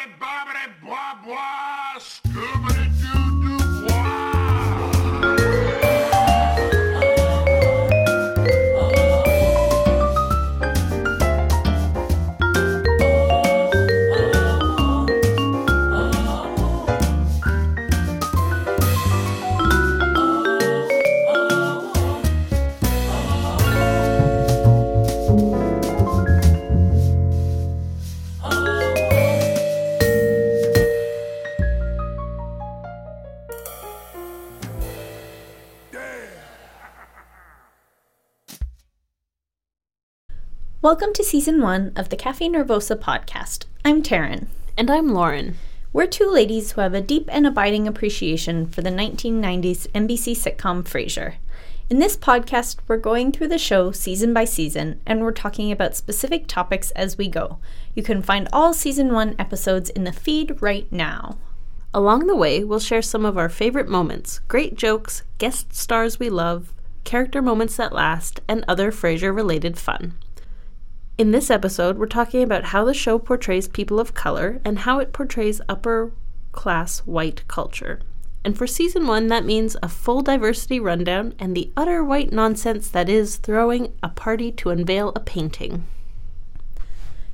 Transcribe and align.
Bobbity, 0.00 0.49
Welcome 40.82 41.12
to 41.12 41.22
season 41.22 41.60
one 41.60 41.92
of 41.94 42.08
the 42.08 42.16
Cafe 42.16 42.48
Nervosa 42.48 42.96
podcast. 42.96 43.66
I'm 43.84 44.02
Taryn. 44.02 44.46
And 44.78 44.90
I'm 44.90 45.12
Lauren. 45.12 45.56
We're 45.92 46.06
two 46.06 46.30
ladies 46.30 46.72
who 46.72 46.80
have 46.80 46.94
a 46.94 47.02
deep 47.02 47.28
and 47.30 47.46
abiding 47.46 47.86
appreciation 47.86 48.66
for 48.66 48.80
the 48.80 48.88
1990s 48.88 49.88
NBC 49.88 50.32
sitcom 50.32 50.82
Frasier. 50.82 51.34
In 51.90 51.98
this 51.98 52.16
podcast, 52.16 52.78
we're 52.88 52.96
going 52.96 53.30
through 53.30 53.48
the 53.48 53.58
show 53.58 53.92
season 53.92 54.32
by 54.32 54.46
season 54.46 55.02
and 55.04 55.20
we're 55.20 55.32
talking 55.32 55.70
about 55.70 55.96
specific 55.96 56.46
topics 56.46 56.92
as 56.92 57.18
we 57.18 57.28
go. 57.28 57.58
You 57.94 58.02
can 58.02 58.22
find 58.22 58.48
all 58.50 58.72
season 58.72 59.12
one 59.12 59.36
episodes 59.38 59.90
in 59.90 60.04
the 60.04 60.12
feed 60.12 60.62
right 60.62 60.90
now. 60.90 61.36
Along 61.92 62.26
the 62.26 62.34
way, 62.34 62.64
we'll 62.64 62.80
share 62.80 63.02
some 63.02 63.26
of 63.26 63.36
our 63.36 63.50
favorite 63.50 63.90
moments, 63.90 64.38
great 64.48 64.76
jokes, 64.76 65.24
guest 65.36 65.74
stars 65.74 66.18
we 66.18 66.30
love, 66.30 66.72
character 67.04 67.42
moments 67.42 67.76
that 67.76 67.92
last, 67.92 68.40
and 68.48 68.64
other 68.66 68.90
Frasier 68.90 69.36
related 69.36 69.78
fun. 69.78 70.14
In 71.20 71.32
this 71.32 71.50
episode, 71.50 71.98
we're 71.98 72.06
talking 72.06 72.42
about 72.42 72.64
how 72.64 72.82
the 72.82 72.94
show 72.94 73.18
portrays 73.18 73.68
people 73.68 74.00
of 74.00 74.14
color 74.14 74.58
and 74.64 74.78
how 74.78 75.00
it 75.00 75.12
portrays 75.12 75.60
upper 75.68 76.12
class 76.52 77.00
white 77.00 77.46
culture. 77.46 78.00
And 78.42 78.56
for 78.56 78.66
season 78.66 79.06
one, 79.06 79.26
that 79.26 79.44
means 79.44 79.76
a 79.82 79.88
full 79.90 80.22
diversity 80.22 80.80
rundown 80.80 81.34
and 81.38 81.54
the 81.54 81.70
utter 81.76 82.02
white 82.02 82.32
nonsense 82.32 82.88
that 82.88 83.10
is 83.10 83.36
throwing 83.36 83.92
a 84.02 84.08
party 84.08 84.50
to 84.52 84.70
unveil 84.70 85.12
a 85.14 85.20
painting. 85.20 85.86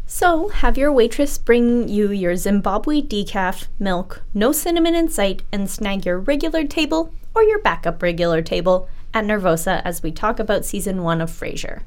So, 0.05 0.49
have 0.49 0.77
your 0.77 0.91
waitress 0.91 1.39
bring 1.39 1.89
you 1.89 2.11
your 2.11 2.35
Zimbabwe 2.35 3.03
decaf, 3.03 3.69
milk, 3.79 4.25
no 4.35 4.51
cinnamon 4.51 4.97
in 4.97 5.09
sight, 5.09 5.43
and 5.53 5.71
snag 5.71 6.05
your 6.05 6.19
regular 6.19 6.65
table 6.65 7.15
or 7.37 7.45
your 7.45 7.61
backup 7.61 8.03
regular 8.03 8.43
table 8.43 8.89
at 9.15 9.25
Nervosa 9.25 9.81
as 9.85 10.03
we 10.03 10.11
talk 10.11 10.41
about 10.41 10.65
season 10.65 11.05
one 11.05 11.21
of 11.21 11.31
Frasier. 11.31 11.83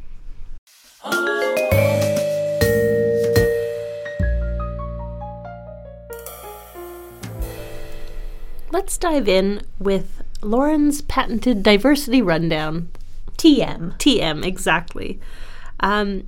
Let's 8.80 8.98
dive 8.98 9.28
in 9.28 9.62
with 9.78 10.24
Lauren's 10.42 11.02
patented 11.02 11.64
diversity 11.64 12.22
rundown. 12.22 12.88
TM. 13.36 13.98
TM, 13.98 14.46
exactly. 14.46 15.20
Um, 15.82 16.28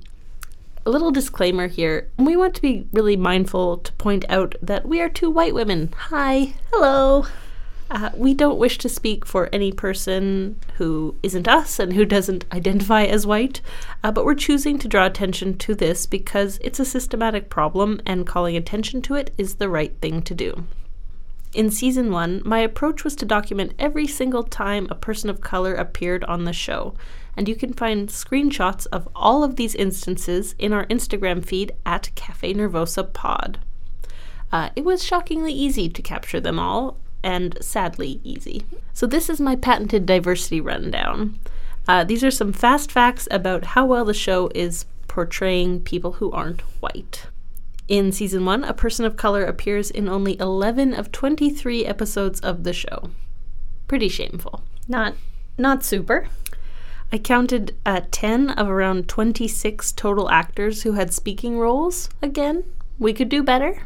a 0.84 0.90
little 0.90 1.10
disclaimer 1.10 1.68
here. 1.68 2.10
We 2.18 2.36
want 2.36 2.54
to 2.56 2.60
be 2.60 2.86
really 2.92 3.16
mindful 3.16 3.78
to 3.78 3.92
point 3.94 4.26
out 4.28 4.54
that 4.60 4.86
we 4.86 5.00
are 5.00 5.08
two 5.08 5.30
white 5.30 5.54
women. 5.54 5.94
Hi. 5.96 6.52
Hello. 6.70 7.24
Uh, 7.90 8.10
we 8.14 8.34
don't 8.34 8.58
wish 8.58 8.76
to 8.78 8.88
speak 8.90 9.24
for 9.24 9.48
any 9.50 9.72
person 9.72 10.60
who 10.76 11.14
isn't 11.22 11.48
us 11.48 11.78
and 11.78 11.94
who 11.94 12.04
doesn't 12.04 12.44
identify 12.52 13.04
as 13.04 13.26
white, 13.26 13.62
uh, 14.04 14.12
but 14.12 14.26
we're 14.26 14.34
choosing 14.34 14.78
to 14.78 14.88
draw 14.88 15.06
attention 15.06 15.56
to 15.56 15.74
this 15.74 16.04
because 16.04 16.58
it's 16.60 16.78
a 16.78 16.84
systematic 16.84 17.48
problem 17.48 17.98
and 18.04 18.26
calling 18.26 18.58
attention 18.58 19.00
to 19.00 19.14
it 19.14 19.32
is 19.38 19.54
the 19.54 19.70
right 19.70 19.96
thing 20.02 20.20
to 20.20 20.34
do. 20.34 20.66
In 21.54 21.70
season 21.70 22.10
one, 22.10 22.40
my 22.46 22.60
approach 22.60 23.04
was 23.04 23.14
to 23.16 23.26
document 23.26 23.74
every 23.78 24.06
single 24.06 24.42
time 24.42 24.86
a 24.90 24.94
person 24.94 25.28
of 25.28 25.42
color 25.42 25.74
appeared 25.74 26.24
on 26.24 26.44
the 26.44 26.52
show, 26.52 26.94
and 27.36 27.46
you 27.46 27.54
can 27.54 27.74
find 27.74 28.08
screenshots 28.08 28.86
of 28.90 29.06
all 29.14 29.44
of 29.44 29.56
these 29.56 29.74
instances 29.74 30.54
in 30.58 30.72
our 30.72 30.86
Instagram 30.86 31.44
feed 31.44 31.72
at 31.84 32.10
Cafe 32.14 32.54
Nervosa 32.54 33.12
Pod. 33.12 33.58
Uh, 34.50 34.70
it 34.76 34.84
was 34.84 35.04
shockingly 35.04 35.52
easy 35.52 35.90
to 35.90 36.00
capture 36.00 36.40
them 36.40 36.58
all, 36.58 36.96
and 37.22 37.56
sadly 37.62 38.20
easy. 38.24 38.64
So, 38.94 39.06
this 39.06 39.28
is 39.28 39.40
my 39.40 39.54
patented 39.54 40.06
diversity 40.06 40.60
rundown. 40.60 41.38
Uh, 41.86 42.04
these 42.04 42.24
are 42.24 42.30
some 42.30 42.52
fast 42.52 42.90
facts 42.90 43.28
about 43.30 43.64
how 43.64 43.84
well 43.84 44.04
the 44.04 44.14
show 44.14 44.50
is 44.54 44.86
portraying 45.06 45.80
people 45.82 46.12
who 46.12 46.32
aren't 46.32 46.62
white. 46.80 47.26
In 47.88 48.12
season 48.12 48.44
one, 48.44 48.64
a 48.64 48.74
person 48.74 49.04
of 49.04 49.16
color 49.16 49.44
appears 49.44 49.90
in 49.90 50.08
only 50.08 50.38
11 50.38 50.94
of 50.94 51.12
23 51.12 51.84
episodes 51.84 52.40
of 52.40 52.64
the 52.64 52.72
show. 52.72 53.10
Pretty 53.88 54.08
shameful. 54.08 54.62
Not 54.88 55.14
not 55.58 55.84
super. 55.84 56.28
I 57.12 57.18
counted 57.18 57.76
uh, 57.84 58.00
10 58.10 58.50
of 58.50 58.70
around 58.70 59.06
26 59.06 59.92
total 59.92 60.30
actors 60.30 60.82
who 60.82 60.92
had 60.92 61.12
speaking 61.12 61.58
roles. 61.58 62.08
Again, 62.22 62.64
we 62.98 63.12
could 63.12 63.28
do 63.28 63.42
better. 63.42 63.82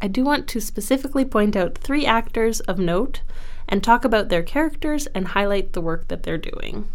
I 0.00 0.06
do 0.06 0.22
want 0.22 0.46
to 0.48 0.60
specifically 0.60 1.24
point 1.24 1.56
out 1.56 1.76
three 1.76 2.06
actors 2.06 2.60
of 2.60 2.78
note 2.78 3.22
and 3.68 3.82
talk 3.82 4.04
about 4.04 4.28
their 4.28 4.44
characters 4.44 5.08
and 5.08 5.28
highlight 5.28 5.72
the 5.72 5.80
work 5.80 6.06
that 6.08 6.22
they're 6.22 6.38
doing. 6.38 6.88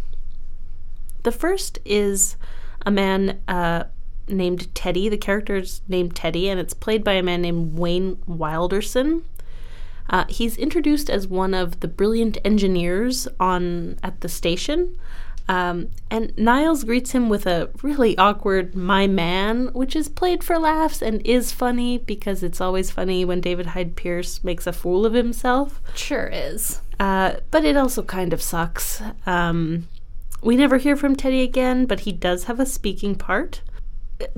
The 1.24 1.32
first 1.32 1.78
is 1.84 2.36
a 2.86 2.90
man 2.90 3.40
uh, 3.46 3.84
named 4.28 4.74
Teddy. 4.74 5.08
The 5.08 5.16
character's 5.16 5.82
named 5.88 6.14
Teddy, 6.14 6.48
and 6.48 6.60
it's 6.60 6.74
played 6.74 7.04
by 7.04 7.12
a 7.12 7.22
man 7.22 7.42
named 7.42 7.78
Wayne 7.78 8.18
Wilderson. 8.26 9.24
Uh, 10.10 10.24
he's 10.28 10.56
introduced 10.56 11.08
as 11.08 11.26
one 11.26 11.54
of 11.54 11.80
the 11.80 11.88
brilliant 11.88 12.36
engineers 12.44 13.26
on 13.40 13.98
at 14.02 14.20
the 14.20 14.28
station, 14.28 14.98
um, 15.48 15.90
and 16.10 16.32
Niles 16.38 16.84
greets 16.84 17.10
him 17.12 17.28
with 17.28 17.46
a 17.46 17.70
really 17.82 18.16
awkward 18.16 18.74
"my 18.74 19.06
man," 19.06 19.68
which 19.72 19.94
is 19.94 20.08
played 20.08 20.42
for 20.42 20.58
laughs 20.58 21.02
and 21.02 21.26
is 21.26 21.52
funny 21.52 21.98
because 21.98 22.42
it's 22.42 22.60
always 22.60 22.90
funny 22.90 23.24
when 23.24 23.40
David 23.40 23.66
Hyde 23.66 23.96
Pierce 23.96 24.42
makes 24.42 24.66
a 24.66 24.72
fool 24.72 25.04
of 25.04 25.12
himself. 25.12 25.82
Sure 25.94 26.30
is. 26.32 26.80
Uh, 26.98 27.34
but 27.50 27.64
it 27.64 27.76
also 27.76 28.02
kind 28.02 28.32
of 28.32 28.40
sucks. 28.40 29.02
Um, 29.26 29.88
we 30.42 30.56
never 30.56 30.78
hear 30.78 30.96
from 30.96 31.16
Teddy 31.16 31.42
again, 31.42 31.86
but 31.86 32.00
he 32.00 32.12
does 32.12 32.44
have 32.44 32.60
a 32.60 32.66
speaking 32.66 33.14
part. 33.14 33.62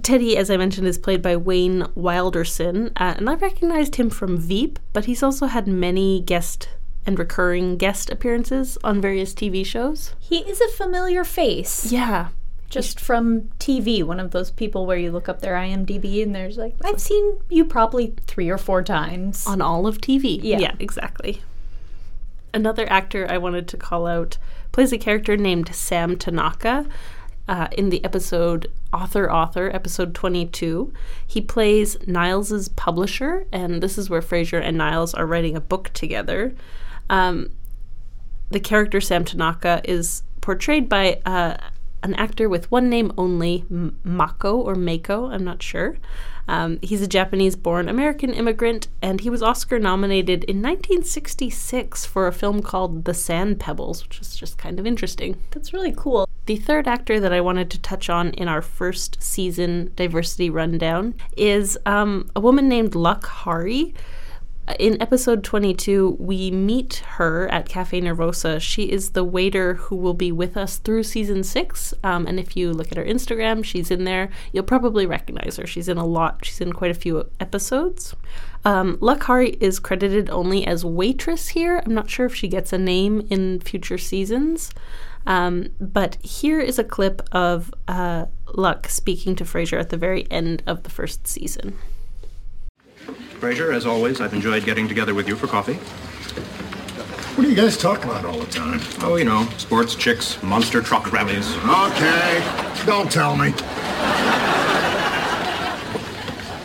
Teddy, 0.02 0.36
as 0.36 0.50
I 0.50 0.56
mentioned, 0.56 0.86
is 0.86 0.98
played 0.98 1.22
by 1.22 1.36
Wayne 1.36 1.86
Wilderson, 1.94 2.88
uh, 2.96 3.14
and 3.16 3.28
I 3.28 3.34
recognized 3.34 3.96
him 3.96 4.10
from 4.10 4.38
Veep, 4.38 4.78
but 4.92 5.06
he's 5.06 5.22
also 5.22 5.46
had 5.46 5.66
many 5.66 6.20
guest 6.20 6.68
and 7.06 7.18
recurring 7.18 7.76
guest 7.76 8.10
appearances 8.10 8.76
on 8.82 9.00
various 9.00 9.32
TV 9.32 9.64
shows. 9.64 10.14
He 10.18 10.38
is 10.38 10.60
a 10.60 10.68
familiar 10.68 11.24
face. 11.24 11.90
Yeah. 11.90 12.28
Just 12.68 12.98
from 12.98 13.42
TV, 13.60 14.02
one 14.02 14.18
of 14.18 14.32
those 14.32 14.50
people 14.50 14.86
where 14.86 14.98
you 14.98 15.12
look 15.12 15.28
up 15.28 15.40
their 15.40 15.54
IMDb 15.54 16.20
and 16.22 16.34
there's 16.34 16.58
like, 16.58 16.74
I've 16.84 17.00
seen 17.00 17.38
you 17.48 17.64
probably 17.64 18.14
three 18.26 18.50
or 18.50 18.58
four 18.58 18.82
times. 18.82 19.46
On 19.46 19.60
all 19.60 19.86
of 19.86 19.98
TV. 19.98 20.40
Yeah. 20.42 20.58
Yeah, 20.58 20.74
exactly. 20.80 21.42
Another 22.52 22.90
actor 22.90 23.26
I 23.30 23.38
wanted 23.38 23.68
to 23.68 23.76
call 23.76 24.06
out 24.08 24.38
plays 24.72 24.92
a 24.92 24.98
character 24.98 25.36
named 25.36 25.74
Sam 25.74 26.16
Tanaka. 26.16 26.86
Uh, 27.48 27.68
in 27.78 27.90
the 27.90 28.04
episode 28.04 28.72
Author 28.92 29.30
Author, 29.30 29.70
episode 29.72 30.14
22. 30.14 30.92
He 31.24 31.40
plays 31.40 31.96
Niles's 32.06 32.68
publisher, 32.70 33.46
and 33.52 33.80
this 33.80 33.96
is 33.96 34.10
where 34.10 34.20
Frasier 34.20 34.60
and 34.60 34.76
Niles 34.76 35.14
are 35.14 35.26
writing 35.26 35.54
a 35.54 35.60
book 35.60 35.90
together. 35.92 36.54
Um, 37.08 37.50
the 38.50 38.58
character 38.58 39.00
Sam 39.00 39.24
Tanaka 39.24 39.80
is 39.84 40.22
portrayed 40.40 40.88
by 40.88 41.20
uh, 41.26 41.56
an 42.02 42.14
actor 42.14 42.48
with 42.48 42.70
one 42.70 42.88
name 42.88 43.12
only, 43.18 43.64
M- 43.70 43.98
Mako 44.04 44.56
or 44.56 44.74
Mako, 44.74 45.30
I'm 45.30 45.44
not 45.44 45.62
sure. 45.62 45.96
Um, 46.48 46.78
he's 46.80 47.02
a 47.02 47.08
Japanese 47.08 47.56
born 47.56 47.88
American 47.88 48.32
immigrant, 48.32 48.86
and 49.02 49.20
he 49.20 49.30
was 49.30 49.42
Oscar 49.42 49.78
nominated 49.78 50.44
in 50.44 50.62
1966 50.62 52.06
for 52.06 52.26
a 52.26 52.32
film 52.32 52.62
called 52.62 53.04
The 53.04 53.14
Sand 53.14 53.58
Pebbles, 53.58 54.04
which 54.04 54.20
is 54.20 54.36
just 54.36 54.56
kind 54.56 54.78
of 54.78 54.86
interesting. 54.86 55.36
That's 55.50 55.72
really 55.72 55.92
cool. 55.96 56.28
The 56.46 56.56
third 56.56 56.86
actor 56.86 57.18
that 57.18 57.32
I 57.32 57.40
wanted 57.40 57.70
to 57.70 57.80
touch 57.80 58.08
on 58.08 58.30
in 58.30 58.46
our 58.46 58.62
first 58.62 59.20
season 59.20 59.90
diversity 59.96 60.48
rundown 60.48 61.14
is 61.36 61.76
um, 61.86 62.30
a 62.36 62.40
woman 62.40 62.68
named 62.68 62.94
Luck 62.94 63.26
Hari. 63.26 63.94
In 64.78 65.00
episode 65.02 65.42
22, 65.42 66.16
we 66.20 66.52
meet 66.52 67.02
her 67.06 67.48
at 67.48 67.68
Cafe 67.68 68.00
Nervosa. 68.00 68.60
She 68.60 68.84
is 68.84 69.10
the 69.10 69.24
waiter 69.24 69.74
who 69.74 69.96
will 69.96 70.14
be 70.14 70.30
with 70.30 70.56
us 70.56 70.78
through 70.78 71.02
season 71.02 71.42
six. 71.42 71.92
Um, 72.04 72.26
and 72.28 72.38
if 72.38 72.56
you 72.56 72.72
look 72.72 72.92
at 72.92 72.98
her 72.98 73.04
Instagram, 73.04 73.64
she's 73.64 73.90
in 73.90 74.04
there. 74.04 74.28
You'll 74.52 74.64
probably 74.64 75.04
recognize 75.04 75.56
her. 75.56 75.66
She's 75.66 75.88
in 75.88 75.98
a 75.98 76.06
lot, 76.06 76.44
she's 76.44 76.60
in 76.60 76.72
quite 76.72 76.92
a 76.92 76.94
few 76.94 77.28
episodes. 77.40 78.14
Um, 78.66 78.98
Luck 79.00 79.22
Hari 79.22 79.50
is 79.60 79.78
credited 79.78 80.28
only 80.28 80.66
as 80.66 80.84
waitress 80.84 81.46
here. 81.46 81.80
I'm 81.86 81.94
not 81.94 82.10
sure 82.10 82.26
if 82.26 82.34
she 82.34 82.48
gets 82.48 82.72
a 82.72 82.78
name 82.78 83.24
in 83.30 83.60
future 83.60 83.96
seasons. 83.96 84.72
Um, 85.24 85.68
but 85.80 86.16
here 86.16 86.58
is 86.58 86.76
a 86.76 86.82
clip 86.82 87.22
of 87.30 87.72
uh, 87.86 88.26
Luck 88.54 88.88
speaking 88.88 89.36
to 89.36 89.44
Frasier 89.44 89.78
at 89.78 89.90
the 89.90 89.96
very 89.96 90.28
end 90.32 90.64
of 90.66 90.82
the 90.82 90.90
first 90.90 91.28
season. 91.28 91.78
Frasier, 93.38 93.72
as 93.72 93.86
always, 93.86 94.20
I've 94.20 94.34
enjoyed 94.34 94.64
getting 94.64 94.88
together 94.88 95.14
with 95.14 95.28
you 95.28 95.36
for 95.36 95.46
coffee. 95.46 95.74
What 97.34 97.44
do 97.44 97.50
you 97.50 97.54
guys 97.54 97.76
talk 97.76 98.02
about 98.02 98.24
all 98.24 98.40
the 98.40 98.50
time? 98.50 98.80
Oh, 99.02 99.14
you 99.14 99.26
know, 99.26 99.46
sports, 99.58 99.94
chicks, 99.94 100.42
monster 100.42 100.82
truck 100.82 101.12
rallies. 101.12 101.54
Okay, 101.58 102.82
don't 102.84 103.12
tell 103.12 103.36
me. 103.36 103.54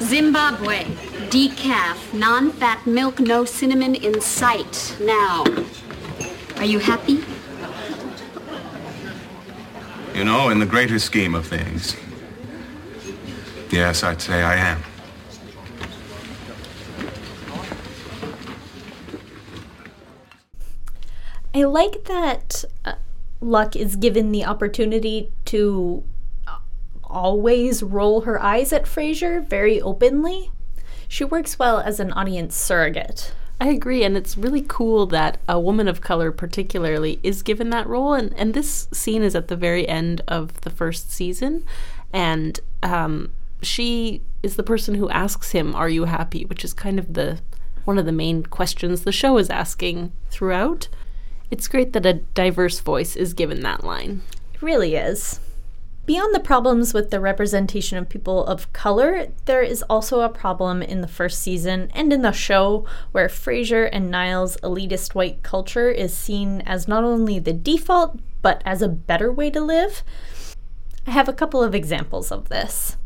Zimbabwe. 0.02 1.11
Decaf. 1.32 2.14
Non-fat 2.14 2.86
milk, 2.86 3.22
no 3.22 3.46
cinnamon 3.46 3.96
in 3.96 4.20
sight. 4.20 4.98
Now. 5.00 5.46
Are 6.58 6.66
you 6.66 6.80
happy? 6.80 7.24
You 10.14 10.26
know, 10.26 10.50
in 10.50 10.60
the 10.60 10.66
greater 10.66 11.00
scheme 11.00 11.34
of 11.34 11.48
things, 11.48 11.96
yes, 13.70 14.04
I'd 14.04 14.22
say 14.22 14.44
I 14.44 14.56
am. 14.56 14.84
I 21.56 21.64
like 21.64 22.04
that 22.06 22.66
uh, 22.84 22.96
Luck 23.40 23.78
is 23.78 23.96
given 23.96 24.34
the 24.34 24.44
opportunity 24.44 25.32
to 25.46 26.04
uh, 26.46 26.60
always 27.06 27.82
roll 27.82 28.22
her 28.22 28.42
eyes 28.42 28.74
at 28.74 28.84
Frasier 28.84 29.48
very 29.48 29.82
openly. 29.82 30.52
She 31.12 31.26
works 31.26 31.60
well 31.60 31.82
as 31.82 32.00
an 32.00 32.14
audience 32.14 32.56
surrogate. 32.56 33.34
I 33.60 33.68
agree, 33.68 34.06
and 34.06 34.16
it's 34.16 34.38
really 34.38 34.64
cool 34.66 35.06
that 35.08 35.42
a 35.46 35.60
woman 35.60 35.90
of 35.90 36.00
color, 36.00 36.32
particularly, 36.32 37.20
is 37.22 37.42
given 37.44 37.70
that 37.72 37.86
role. 37.86 38.14
And, 38.14 38.34
and 38.38 38.54
this 38.54 38.88
scene 38.94 39.22
is 39.22 39.36
at 39.36 39.50
the 39.50 39.58
very 39.58 39.86
end 39.90 40.22
of 40.30 40.62
the 40.62 40.70
first 40.70 41.12
season, 41.12 41.66
and 42.14 42.62
um, 42.82 43.30
she 43.62 44.22
is 44.42 44.56
the 44.56 44.64
person 44.64 44.96
who 44.96 45.10
asks 45.10 45.52
him, 45.52 45.76
"Are 45.76 45.90
you 45.90 46.06
happy?" 46.06 46.46
Which 46.46 46.64
is 46.64 46.74
kind 46.74 46.98
of 46.98 47.14
the 47.14 47.42
one 47.84 47.98
of 47.98 48.06
the 48.06 48.14
main 48.14 48.44
questions 48.44 49.02
the 49.02 49.12
show 49.12 49.38
is 49.38 49.50
asking 49.50 50.14
throughout. 50.30 50.88
It's 51.52 51.68
great 51.68 51.92
that 51.92 52.06
a 52.06 52.14
diverse 52.14 52.80
voice 52.80 53.18
is 53.18 53.34
given 53.34 53.64
that 53.64 53.84
line. 53.84 54.22
It 54.54 54.62
really 54.62 54.96
is. 54.96 55.42
Beyond 56.06 56.34
the 56.34 56.40
problems 56.40 56.94
with 56.94 57.12
the 57.12 57.20
representation 57.20 57.98
of 57.98 58.10
people 58.10 58.44
of 58.46 58.74
color, 58.74 59.28
there 59.46 59.62
is 59.62 59.84
also 59.84 60.22
a 60.22 60.30
problem 60.30 60.82
in 60.82 61.02
the 61.02 61.08
first 61.08 61.40
season 61.40 61.92
and 61.94 62.12
in 62.12 62.24
the 62.24 62.32
show 62.32 62.86
where 63.12 63.28
Frasier 63.28 63.88
and 63.92 64.10
Niles' 64.10 64.58
elitist 64.58 65.14
white 65.14 65.44
culture 65.44 65.90
is 65.92 66.14
seen 66.14 66.62
as 66.62 66.88
not 66.88 67.04
only 67.04 67.38
the 67.38 67.54
default, 67.54 68.20
but 68.42 68.64
as 68.66 68.82
a 68.82 68.90
better 68.90 69.32
way 69.32 69.52
to 69.52 69.62
live. 69.62 70.04
I 71.06 71.12
have 71.12 71.30
a 71.30 71.34
couple 71.34 71.64
of 71.64 71.76
examples 71.76 72.32
of 72.32 72.50
this. 72.50 72.98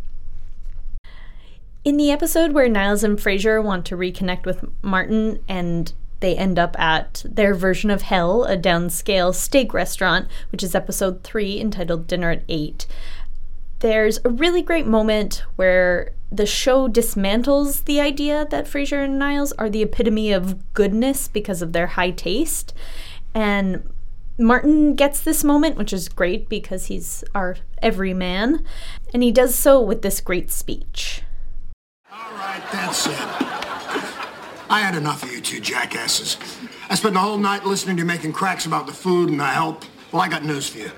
In 1.83 1.97
the 1.97 2.11
episode 2.11 2.53
where 2.53 2.69
Niles 2.69 3.03
and 3.03 3.19
Frasier 3.19 3.61
want 3.63 3.85
to 3.87 3.97
reconnect 3.97 4.45
with 4.45 4.65
Martin 4.81 5.43
and 5.47 5.91
they 6.25 6.35
end 6.35 6.57
up 6.57 6.77
at 6.79 7.23
their 7.23 7.53
version 7.53 7.91
of 7.91 8.01
hell, 8.01 8.45
a 8.45 8.57
downscale 8.57 9.31
steak 9.35 9.75
restaurant, 9.75 10.27
which 10.51 10.63
is 10.63 10.73
episode 10.73 11.23
three 11.23 11.61
entitled 11.61 12.07
Dinner 12.07 12.31
at 12.31 12.43
Eight. 12.49 12.87
There's 13.79 14.19
a 14.25 14.29
really 14.29 14.63
great 14.63 14.87
moment 14.87 15.43
where 15.55 16.13
the 16.31 16.47
show 16.47 16.87
dismantles 16.87 17.85
the 17.85 18.01
idea 18.01 18.47
that 18.49 18.65
Frasier 18.65 19.05
and 19.05 19.19
Niles 19.19 19.51
are 19.53 19.69
the 19.69 19.83
epitome 19.83 20.31
of 20.31 20.73
goodness 20.73 21.27
because 21.27 21.61
of 21.61 21.73
their 21.73 21.87
high 21.87 22.09
taste. 22.09 22.73
And 23.35 23.87
Martin 24.39 24.95
gets 24.95 25.21
this 25.21 25.43
moment, 25.43 25.77
which 25.77 25.93
is 25.93 26.09
great 26.09 26.49
because 26.49 26.87
he's 26.87 27.23
our 27.35 27.57
everyman. 27.83 28.65
And 29.13 29.21
he 29.21 29.31
does 29.31 29.53
so 29.53 29.79
with 29.79 30.01
this 30.01 30.21
great 30.21 30.49
speech. 30.49 31.21
All 32.11 32.33
right, 32.33 32.63
that's 32.71 33.05
it. 33.05 33.44
I 34.69 34.79
had 34.81 34.95
enough 34.95 35.23
of 35.23 35.31
you 35.31 35.41
two 35.41 35.59
jackasses. 35.59 36.37
I 36.89 36.95
spent 36.95 37.13
the 37.13 37.19
whole 37.19 37.37
night 37.37 37.65
listening 37.65 37.97
to 37.97 38.01
you 38.01 38.05
making 38.05 38.33
cracks 38.33 38.65
about 38.65 38.87
the 38.87 38.93
food 38.93 39.29
and 39.29 39.39
the 39.39 39.45
help. 39.45 39.85
Well, 40.11 40.21
I 40.21 40.27
got 40.27 40.43
news 40.43 40.69
for 40.69 40.79
you. 40.79 40.91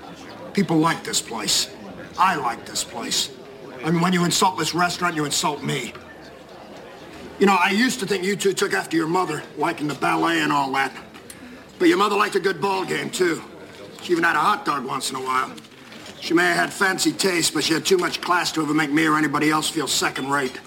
People 0.52 0.78
like 0.78 1.04
this 1.04 1.20
place. 1.20 1.70
I 2.18 2.36
like 2.36 2.64
this 2.64 2.82
place. 2.82 3.30
I 3.84 3.90
mean, 3.90 4.00
when 4.00 4.12
you 4.12 4.24
insult 4.24 4.58
this 4.58 4.74
restaurant, 4.74 5.14
you 5.14 5.24
insult 5.24 5.62
me. 5.62 5.92
You 7.38 7.46
know, 7.46 7.56
I 7.62 7.70
used 7.70 8.00
to 8.00 8.06
think 8.06 8.24
you 8.24 8.36
two 8.36 8.52
took 8.52 8.72
after 8.72 8.96
your 8.96 9.06
mother, 9.06 9.42
liking 9.56 9.86
the 9.86 9.94
ballet 9.94 10.40
and 10.40 10.52
all 10.52 10.72
that. 10.72 10.92
But 11.78 11.88
your 11.88 11.98
mother 11.98 12.16
liked 12.16 12.34
a 12.34 12.40
good 12.40 12.60
ball 12.60 12.84
game, 12.84 13.10
too. 13.10 13.42
She 14.02 14.12
even 14.12 14.24
had 14.24 14.34
a 14.34 14.40
hot 14.40 14.64
dog 14.64 14.84
once 14.84 15.10
in 15.10 15.16
a 15.16 15.20
while. 15.20 15.54
She 16.20 16.34
may 16.34 16.44
have 16.44 16.56
had 16.56 16.72
fancy 16.72 17.12
taste, 17.12 17.54
but 17.54 17.62
she 17.62 17.74
had 17.74 17.86
too 17.86 17.98
much 17.98 18.20
class 18.20 18.50
to 18.52 18.62
ever 18.62 18.74
make 18.74 18.90
me 18.90 19.06
or 19.06 19.16
anybody 19.16 19.50
else 19.50 19.68
feel 19.68 19.86
second 19.86 20.30
rate. 20.30 20.58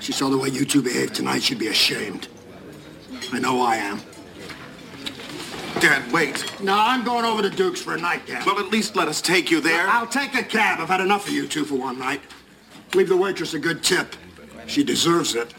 She 0.00 0.12
saw 0.12 0.28
the 0.28 0.38
way 0.38 0.48
you 0.48 0.64
two 0.64 0.82
behaved 0.82 1.14
tonight, 1.14 1.42
she'd 1.42 1.58
be 1.58 1.68
ashamed. 1.68 2.28
I 3.32 3.38
know 3.38 3.60
I 3.60 3.76
am. 3.76 4.00
Dad, 5.80 6.10
wait. 6.10 6.44
No, 6.62 6.74
I'm 6.74 7.04
going 7.04 7.24
over 7.24 7.42
to 7.42 7.50
Duke's 7.50 7.82
for 7.82 7.94
a 7.94 7.98
nightcap. 7.98 8.46
Well, 8.46 8.58
at 8.58 8.70
least 8.70 8.96
let 8.96 9.08
us 9.08 9.20
take 9.20 9.50
you 9.50 9.60
there. 9.60 9.86
I'll 9.88 10.06
take 10.06 10.34
a 10.34 10.42
cab. 10.42 10.80
I've 10.80 10.88
had 10.88 11.00
enough 11.00 11.26
of 11.26 11.34
you 11.34 11.46
two 11.46 11.64
for 11.64 11.74
one 11.74 11.98
night. 11.98 12.22
Leave 12.94 13.08
the 13.08 13.16
waitress 13.16 13.52
a 13.54 13.58
good 13.58 13.82
tip. 13.82 14.16
She 14.66 14.82
deserves 14.82 15.34
it. 15.34 15.52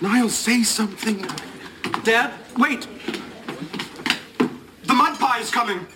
Niles, 0.00 0.34
say 0.34 0.62
something. 0.62 1.26
Dad, 2.04 2.32
wait. 2.58 2.86
The 4.84 4.94
mud 4.94 5.18
pie 5.18 5.40
is 5.40 5.50
coming. 5.50 5.86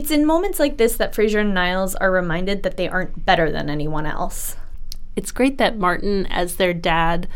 It's 0.00 0.10
in 0.10 0.24
moments 0.24 0.58
like 0.58 0.78
this 0.78 0.96
that 0.96 1.12
Frasier 1.12 1.42
and 1.42 1.52
Niles 1.52 1.94
are 1.94 2.10
reminded 2.10 2.62
that 2.62 2.78
they 2.78 2.88
aren't 2.88 3.26
better 3.26 3.52
than 3.52 3.68
anyone 3.68 4.06
else. 4.06 4.56
It's 5.14 5.30
great 5.30 5.58
that 5.58 5.76
Martin, 5.76 6.24
as 6.30 6.56
their 6.56 6.72
dad, 6.72 7.28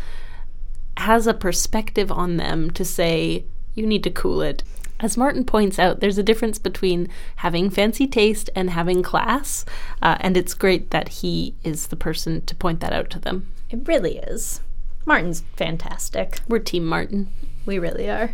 has 0.97 1.27
a 1.27 1.35
perspective 1.35 2.11
on 2.11 2.37
them 2.37 2.71
to 2.71 2.83
say, 2.83 3.45
you 3.75 3.85
need 3.85 4.03
to 4.05 4.09
cool 4.09 4.41
it. 4.41 4.63
As 4.99 5.15
Martin 5.15 5.45
points 5.45 5.77
out, 5.77 5.99
there's 5.99 6.17
a 6.17 6.23
difference 6.23 6.57
between 6.57 7.07
having 7.35 7.69
fancy 7.69 8.07
taste 8.07 8.49
and 8.55 8.71
having 8.71 9.03
class, 9.03 9.63
uh, 10.01 10.17
and 10.19 10.35
it's 10.35 10.55
great 10.55 10.89
that 10.89 11.09
he 11.19 11.53
is 11.63 11.85
the 11.85 11.95
person 11.95 12.43
to 12.47 12.55
point 12.55 12.79
that 12.79 12.93
out 12.93 13.11
to 13.11 13.19
them. 13.19 13.45
It 13.69 13.87
really 13.87 14.17
is. 14.17 14.61
Martin's 15.05 15.43
fantastic. 15.55 16.39
We're 16.47 16.57
Team 16.57 16.87
Martin. 16.87 17.29
We 17.67 17.77
really 17.77 18.09
are. 18.09 18.33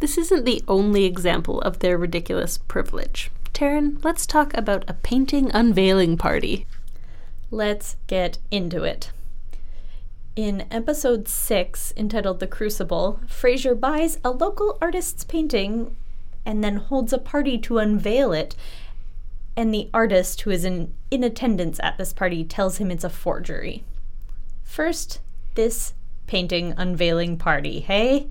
This 0.00 0.18
isn't 0.18 0.44
the 0.44 0.62
only 0.68 1.04
example 1.04 1.60
of 1.62 1.78
their 1.78 1.96
ridiculous 1.96 2.58
privilege. 2.58 3.30
Taryn, 3.52 4.02
let's 4.04 4.26
talk 4.26 4.52
about 4.54 4.84
a 4.88 4.94
painting 4.94 5.50
unveiling 5.54 6.16
party. 6.16 6.66
Let's 7.50 7.96
get 8.06 8.38
into 8.50 8.82
it. 8.82 9.12
In 10.36 10.66
episode 10.70 11.28
6, 11.28 11.92
entitled 11.96 12.40
The 12.40 12.48
Crucible, 12.48 13.20
Frasier 13.26 13.78
buys 13.78 14.18
a 14.24 14.32
local 14.32 14.76
artist's 14.80 15.22
painting 15.22 15.96
and 16.44 16.64
then 16.64 16.76
holds 16.76 17.12
a 17.12 17.18
party 17.18 17.56
to 17.58 17.78
unveil 17.78 18.32
it. 18.32 18.56
And 19.56 19.72
the 19.72 19.88
artist, 19.94 20.40
who 20.40 20.50
is 20.50 20.64
in, 20.64 20.92
in 21.12 21.22
attendance 21.22 21.78
at 21.80 21.96
this 21.96 22.12
party, 22.12 22.42
tells 22.42 22.78
him 22.78 22.90
it's 22.90 23.04
a 23.04 23.08
forgery. 23.08 23.84
First, 24.64 25.20
this 25.54 25.94
painting 26.26 26.74
unveiling 26.76 27.36
party, 27.36 27.78
hey? 27.78 28.26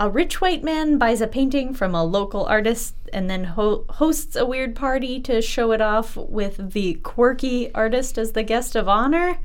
A 0.00 0.10
rich 0.10 0.40
white 0.40 0.64
man 0.64 0.98
buys 0.98 1.20
a 1.20 1.26
painting 1.28 1.72
from 1.72 1.94
a 1.94 2.04
local 2.04 2.44
artist 2.46 2.96
and 3.12 3.30
then 3.30 3.44
ho- 3.44 3.84
hosts 3.90 4.34
a 4.34 4.44
weird 4.44 4.74
party 4.74 5.20
to 5.20 5.40
show 5.40 5.70
it 5.70 5.80
off 5.80 6.16
with 6.16 6.72
the 6.72 6.94
quirky 6.94 7.72
artist 7.74 8.18
as 8.18 8.32
the 8.32 8.42
guest 8.42 8.74
of 8.74 8.88
honor. 8.88 9.38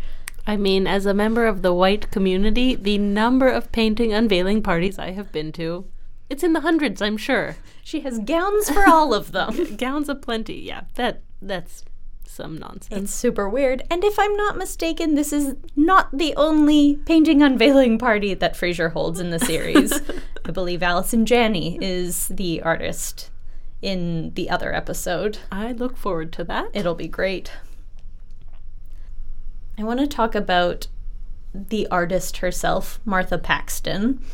I 0.48 0.58
mean, 0.58 0.88
as 0.88 1.06
a 1.06 1.14
member 1.14 1.46
of 1.46 1.62
the 1.62 1.74
white 1.74 2.10
community, 2.10 2.74
the 2.74 2.98
number 2.98 3.48
of 3.48 3.72
painting 3.72 4.12
unveiling 4.12 4.64
parties 4.64 4.98
I 4.98 5.12
have 5.12 5.32
been 5.32 5.52
to, 5.54 5.86
it's 6.30 6.44
in 6.44 6.54
the 6.54 6.62
hundreds, 6.62 7.02
I'm 7.02 7.18
sure. 7.18 7.58
She 7.84 8.00
has 8.02 8.20
gowns 8.20 8.70
for 8.70 8.88
all 8.88 9.14
of 9.14 9.32
them. 9.32 9.76
Gowns 9.78 10.10
aplenty. 10.10 10.60
Yeah, 10.60 10.82
that 10.96 11.22
that's 11.42 11.84
some 12.24 12.58
nonsense. 12.58 13.04
It's 13.04 13.14
super 13.14 13.50
weird. 13.50 13.82
And 13.90 14.04
if 14.04 14.20
I'm 14.20 14.36
not 14.36 14.56
mistaken, 14.56 15.16
this 15.16 15.34
is 15.34 15.56
not 15.76 16.10
the 16.16 16.36
only 16.36 16.98
painting 17.06 17.42
unveiling 17.42 17.98
party 17.98 18.36
that 18.36 18.54
Frasier 18.54 18.94
holds 18.94 19.20
in 19.20 19.32
the 19.32 19.40
series. 19.40 20.00
I 20.50 20.52
believe 20.52 20.82
Allison 20.82 21.28
Janney 21.28 21.78
is 21.80 22.28
the 22.28 22.64
artist 22.64 23.30
in 23.84 24.34
the 24.34 24.50
other 24.50 24.74
episode. 24.74 25.38
I 25.52 25.74
look 25.74 25.96
forward 25.96 26.34
to 26.34 26.44
that. 26.46 26.72
It'll 26.74 26.96
be 26.96 27.08
great. 27.08 27.52
I 29.78 29.84
want 29.84 30.00
to 30.00 30.08
talk 30.08 30.34
about 30.34 30.88
the 31.54 31.86
artist 31.92 32.38
herself, 32.38 33.00
Martha 33.06 33.38
Paxton, 33.38 34.26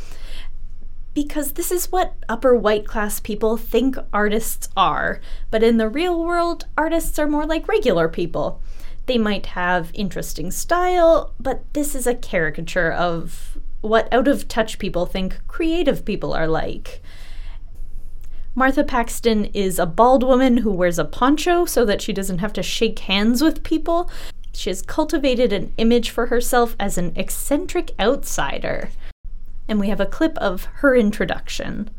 because 1.14 1.52
this 1.52 1.70
is 1.70 1.92
what 1.92 2.14
upper 2.30 2.56
white 2.56 2.88
class 2.88 3.20
people 3.20 3.58
think 3.58 3.98
artists 4.14 4.70
are. 4.78 5.20
But 5.52 5.64
in 5.64 5.76
the 5.76 5.90
real 5.90 6.24
world, 6.24 6.66
artists 6.78 7.20
are 7.20 7.28
more 7.28 7.46
like 7.46 7.68
regular 7.68 8.08
people. 8.08 8.62
They 9.06 9.18
might 9.18 9.48
have 9.48 9.92
interesting 9.94 10.50
style, 10.50 11.34
but 11.42 11.66
this 11.74 11.94
is 11.94 12.08
a 12.08 12.16
caricature 12.16 12.90
of 12.90 13.58
what 13.86 14.12
out 14.12 14.28
of 14.28 14.48
touch 14.48 14.80
people 14.80 15.06
think 15.06 15.40
creative 15.48 16.04
people 16.06 16.34
are 16.34 16.48
like. 16.48 17.02
Martha 18.58 18.84
Paxton 18.84 19.46
is 19.54 19.78
a 19.78 19.86
bald 19.86 20.24
woman 20.24 20.58
who 20.58 20.72
wears 20.72 20.98
a 20.98 21.04
poncho 21.06 21.66
so 21.66 21.84
that 21.84 22.02
she 22.02 22.14
doesn't 22.14 22.38
have 22.38 22.54
to 22.54 22.64
shake 22.64 23.00
hands 23.00 23.42
with 23.42 23.64
people. 23.64 24.10
She 24.54 24.70
has 24.70 24.82
cultivated 24.82 25.52
an 25.52 25.74
image 25.78 26.10
for 26.10 26.28
herself 26.28 26.76
as 26.80 26.98
an 26.98 27.12
eccentric 27.18 27.92
outsider. 28.00 28.90
And 29.68 29.80
we 29.80 29.90
have 29.90 30.00
a 30.00 30.06
clip 30.06 30.38
of 30.38 30.66
her 30.76 30.96
introduction. 30.96 31.90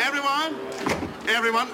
Everyone, 0.00 0.54
everyone, 1.28 1.68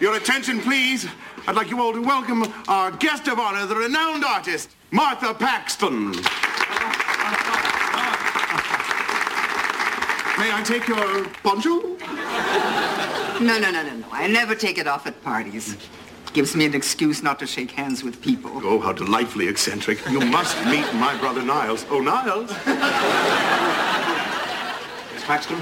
your 0.00 0.16
attention, 0.16 0.60
please. 0.60 1.06
I'd 1.46 1.56
like 1.56 1.70
you 1.70 1.80
all 1.80 1.92
to 1.92 2.02
welcome 2.02 2.50
our 2.68 2.90
guest 2.90 3.28
of 3.28 3.38
honor, 3.38 3.66
the 3.66 3.76
renowned 3.76 4.24
artist, 4.24 4.70
Martha 4.90 5.34
Paxton. 5.34 6.14
May 10.38 10.52
I 10.52 10.62
take 10.62 10.86
your 10.86 11.24
poncho? 11.42 11.80
No, 13.40 13.58
no, 13.58 13.70
no, 13.72 13.82
no, 13.82 13.96
no. 13.96 14.06
I 14.12 14.28
never 14.28 14.54
take 14.54 14.78
it 14.78 14.86
off 14.86 15.04
at 15.08 15.20
parties. 15.24 15.76
Gives 16.32 16.54
me 16.54 16.64
an 16.64 16.74
excuse 16.74 17.24
not 17.24 17.40
to 17.40 17.46
shake 17.46 17.72
hands 17.72 18.04
with 18.04 18.22
people. 18.22 18.52
Oh, 18.62 18.78
how 18.78 18.92
delightfully 18.92 19.48
eccentric. 19.48 19.98
You 20.08 20.20
must 20.20 20.56
meet 20.66 20.86
my 20.94 21.16
brother 21.18 21.42
Niles. 21.42 21.84
Oh, 21.90 22.00
Niles. 22.00 22.50
Miss 25.12 25.24
Paxton, 25.24 25.60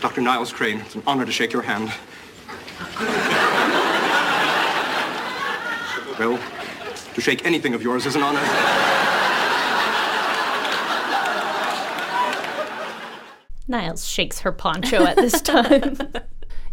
Dr. 0.00 0.22
Niles 0.22 0.52
Crane, 0.52 0.80
it's 0.80 0.96
an 0.96 1.04
honor 1.06 1.24
to 1.24 1.30
shake 1.30 1.52
your 1.52 1.62
hand. 1.62 1.92
well, 6.18 6.36
to 7.14 7.20
shake 7.20 7.46
anything 7.46 7.74
of 7.74 7.82
yours 7.82 8.06
is 8.06 8.16
an 8.16 8.22
honor. 8.22 8.89
Niles 13.70 14.06
shakes 14.06 14.40
her 14.40 14.52
poncho 14.52 15.04
at 15.04 15.16
this 15.16 15.40
time. 15.40 15.96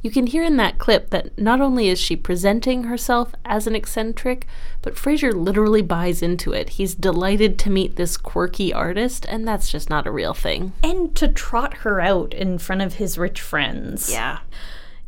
You 0.04 0.12
can 0.12 0.27
hear 0.27 0.44
in 0.44 0.58
that 0.58 0.77
clip 0.77 1.10
that 1.10 1.38
not 1.39 1.60
only 1.60 1.89
is 1.89 2.00
she 2.00 2.16
presenting 2.16 2.84
herself 2.84 3.34
as 3.44 3.66
an 3.66 3.75
eccentric, 3.75 4.46
but 4.84 4.94
Frasier 4.94 5.34
literally 5.34 5.82
buys 5.82 6.22
into 6.22 6.54
it. 6.54 6.70
He's 6.70 6.94
delighted 6.94 7.58
to 7.60 7.72
meet 7.72 7.96
this 7.96 8.16
quirky 8.16 8.72
artist, 8.72 9.25
and 9.27 9.46
that's 9.48 9.72
just 9.72 9.89
not 9.89 10.06
a 10.06 10.12
real 10.12 10.36
thing. 10.36 10.72
and 10.84 11.16
to 11.16 11.27
trot 11.27 11.77
her 11.77 12.00
out 12.00 12.32
in 12.34 12.60
front 12.60 12.84
of 12.84 12.94
his 12.94 13.18
rich 13.18 13.42
friends. 13.42 14.10
Yeah. 14.12 14.39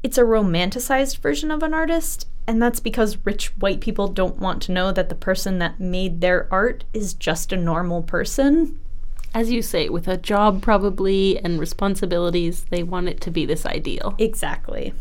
It's 0.01 0.17
a 0.17 0.23
romanticized 0.23 1.19
version 1.19 1.51
of 1.51 1.61
an 1.61 1.75
artist, 1.75 2.27
and 2.47 2.59
that's 2.61 2.79
because 2.79 3.23
rich 3.23 3.55
white 3.59 3.81
people 3.81 4.07
don't 4.07 4.39
want 4.39 4.59
to 4.63 4.71
know 4.71 4.91
that 4.91 5.07
the 5.09 5.15
person 5.15 5.59
that 5.59 5.79
made 5.79 6.19
their 6.19 6.47
art 6.51 6.83
is 6.95 7.13
just 7.13 7.53
a 7.53 7.57
normal 7.57 8.01
person. 8.01 8.79
As 9.33 9.51
you 9.51 9.61
say, 9.61 9.89
with 9.89 10.07
a 10.07 10.17
job 10.17 10.61
probably 10.61 11.37
and 11.39 11.59
responsibilities, 11.59 12.65
they 12.69 12.83
want 12.83 13.09
it 13.09 13.21
to 13.21 13.31
be 13.31 13.45
this 13.45 13.65
ideal. 13.65 14.15
Exactly. 14.17 14.93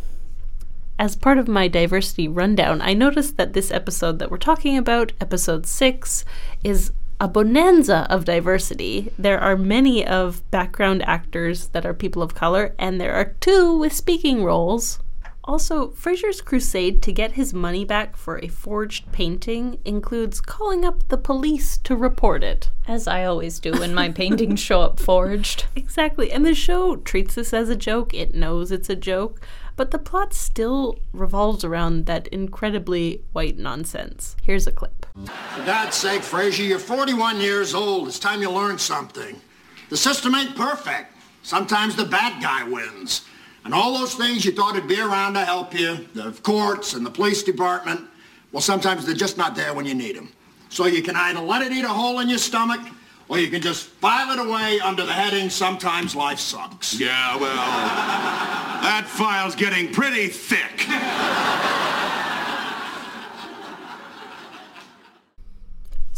As 0.99 1.17
part 1.17 1.39
of 1.39 1.49
my 1.49 1.69
diversity 1.69 2.29
rundown, 2.29 2.83
I 2.83 2.93
noticed 2.93 3.37
that 3.37 3.53
this 3.53 3.71
episode 3.71 4.19
that 4.19 4.31
we're 4.31 4.37
talking 4.37 4.77
about, 4.77 5.13
episode 5.21 5.65
6, 5.65 6.25
is 6.63 6.93
a 7.21 7.29
bonanza 7.29 8.07
of 8.11 8.25
diversity. 8.25 9.13
There 9.19 9.41
are 9.41 9.57
many 9.57 10.07
of 10.07 10.49
background 10.51 11.03
actors 11.03 11.69
that 11.69 11.87
are 11.87 11.95
people 11.95 12.23
of 12.23 12.35
color, 12.35 12.75
and 12.79 13.01
there 13.01 13.15
are 13.15 13.37
two 13.41 13.77
with 13.79 13.93
speaking 13.93 14.45
roles. 14.45 14.99
Also, 15.49 15.89
Frasier's 15.93 16.43
crusade 16.43 17.03
to 17.03 17.11
get 17.11 17.33
his 17.33 17.55
money 17.55 17.83
back 17.83 18.19
for 18.19 18.39
a 18.39 18.49
forged 18.49 19.11
painting 19.13 19.79
includes 19.83 20.43
calling 20.43 20.85
up 20.85 21.09
the 21.09 21.17
police 21.17 21.79
to 21.79 21.97
report 21.97 22.45
it. 22.45 22.69
As 22.87 23.09
I 23.09 23.25
always 23.25 23.59
do 23.59 23.73
when 23.73 23.95
my 23.95 24.11
paintings 24.11 24.61
show 24.61 24.83
up 24.83 25.01
forged. 25.01 25.65
Exactly. 25.75 26.31
And 26.31 26.45
the 26.45 26.55
show 26.55 26.97
treats 26.97 27.35
this 27.35 27.55
as 27.55 27.71
a 27.71 27.77
joke. 27.77 28.13
It 28.13 28.35
knows 28.35 28.71
it's 28.71 28.91
a 28.91 28.97
joke, 28.97 29.41
but 29.75 29.91
the 29.91 29.99
plot 29.99 30.35
still 30.35 30.99
revolves 31.15 31.65
around 31.65 32.05
that 32.07 32.29
incredibly 32.29 33.23
white 33.33 33.57
nonsense. 33.57 34.37
Here's 34.43 34.67
a 34.67 34.73
clip. 34.73 35.07
For 35.15 35.65
God's 35.65 35.97
sake, 35.97 36.21
Frasier, 36.21 36.69
you're 36.69 36.79
41 36.79 37.41
years 37.41 37.75
old. 37.75 38.07
It's 38.07 38.19
time 38.19 38.43
you 38.43 38.51
learned 38.51 38.81
something. 38.81 39.41
The 39.89 39.97
system 39.97 40.35
ain't 40.35 40.55
perfect. 40.55 41.11
Sometimes 41.43 41.97
the 41.97 42.05
bad 42.05 42.43
guy 42.43 42.65
wins. 42.65 43.23
And 43.69 43.75
all 43.75 43.99
those 43.99 44.15
things 44.15 44.47
you 44.47 44.53
thought 44.53 44.77
would 44.77 44.89
be 44.89 44.99
around 44.99 45.35
to 45.35 45.45
help 45.45 45.79
you, 45.79 45.99
the 46.15 46.33
courts 46.43 46.95
and 46.95 47.05
the 47.05 47.11
police 47.11 47.43
department, 47.43 48.01
well, 48.51 48.63
sometimes 48.63 49.05
they're 49.05 49.15
just 49.15 49.37
not 49.37 49.55
there 49.55 49.75
when 49.75 49.85
you 49.85 49.95
need 49.95 50.17
them. 50.17 50.33
So 50.71 50.87
you 50.87 51.03
can 51.03 51.15
either 51.15 51.41
let 51.41 51.61
it 51.61 51.71
eat 51.71 51.85
a 51.85 51.89
hole 51.89 52.21
in 52.21 52.31
your 52.31 52.39
stomach, 52.39 52.81
or 53.29 53.39
you 53.39 53.51
can 53.51 53.61
just 53.61 53.89
file 53.89 54.33
it 54.33 54.39
away 54.39 54.81
under 54.81 55.05
the 55.05 55.13
heading, 55.13 55.51
Sometimes 55.51 56.17
Life 56.17 56.39
Sucks. 56.39 56.99
Yeah, 56.99 57.37
well, 57.37 57.57
that 57.57 59.05
file's 59.07 59.55
getting 59.55 59.93
pretty 59.93 60.29
thick. 60.29 60.87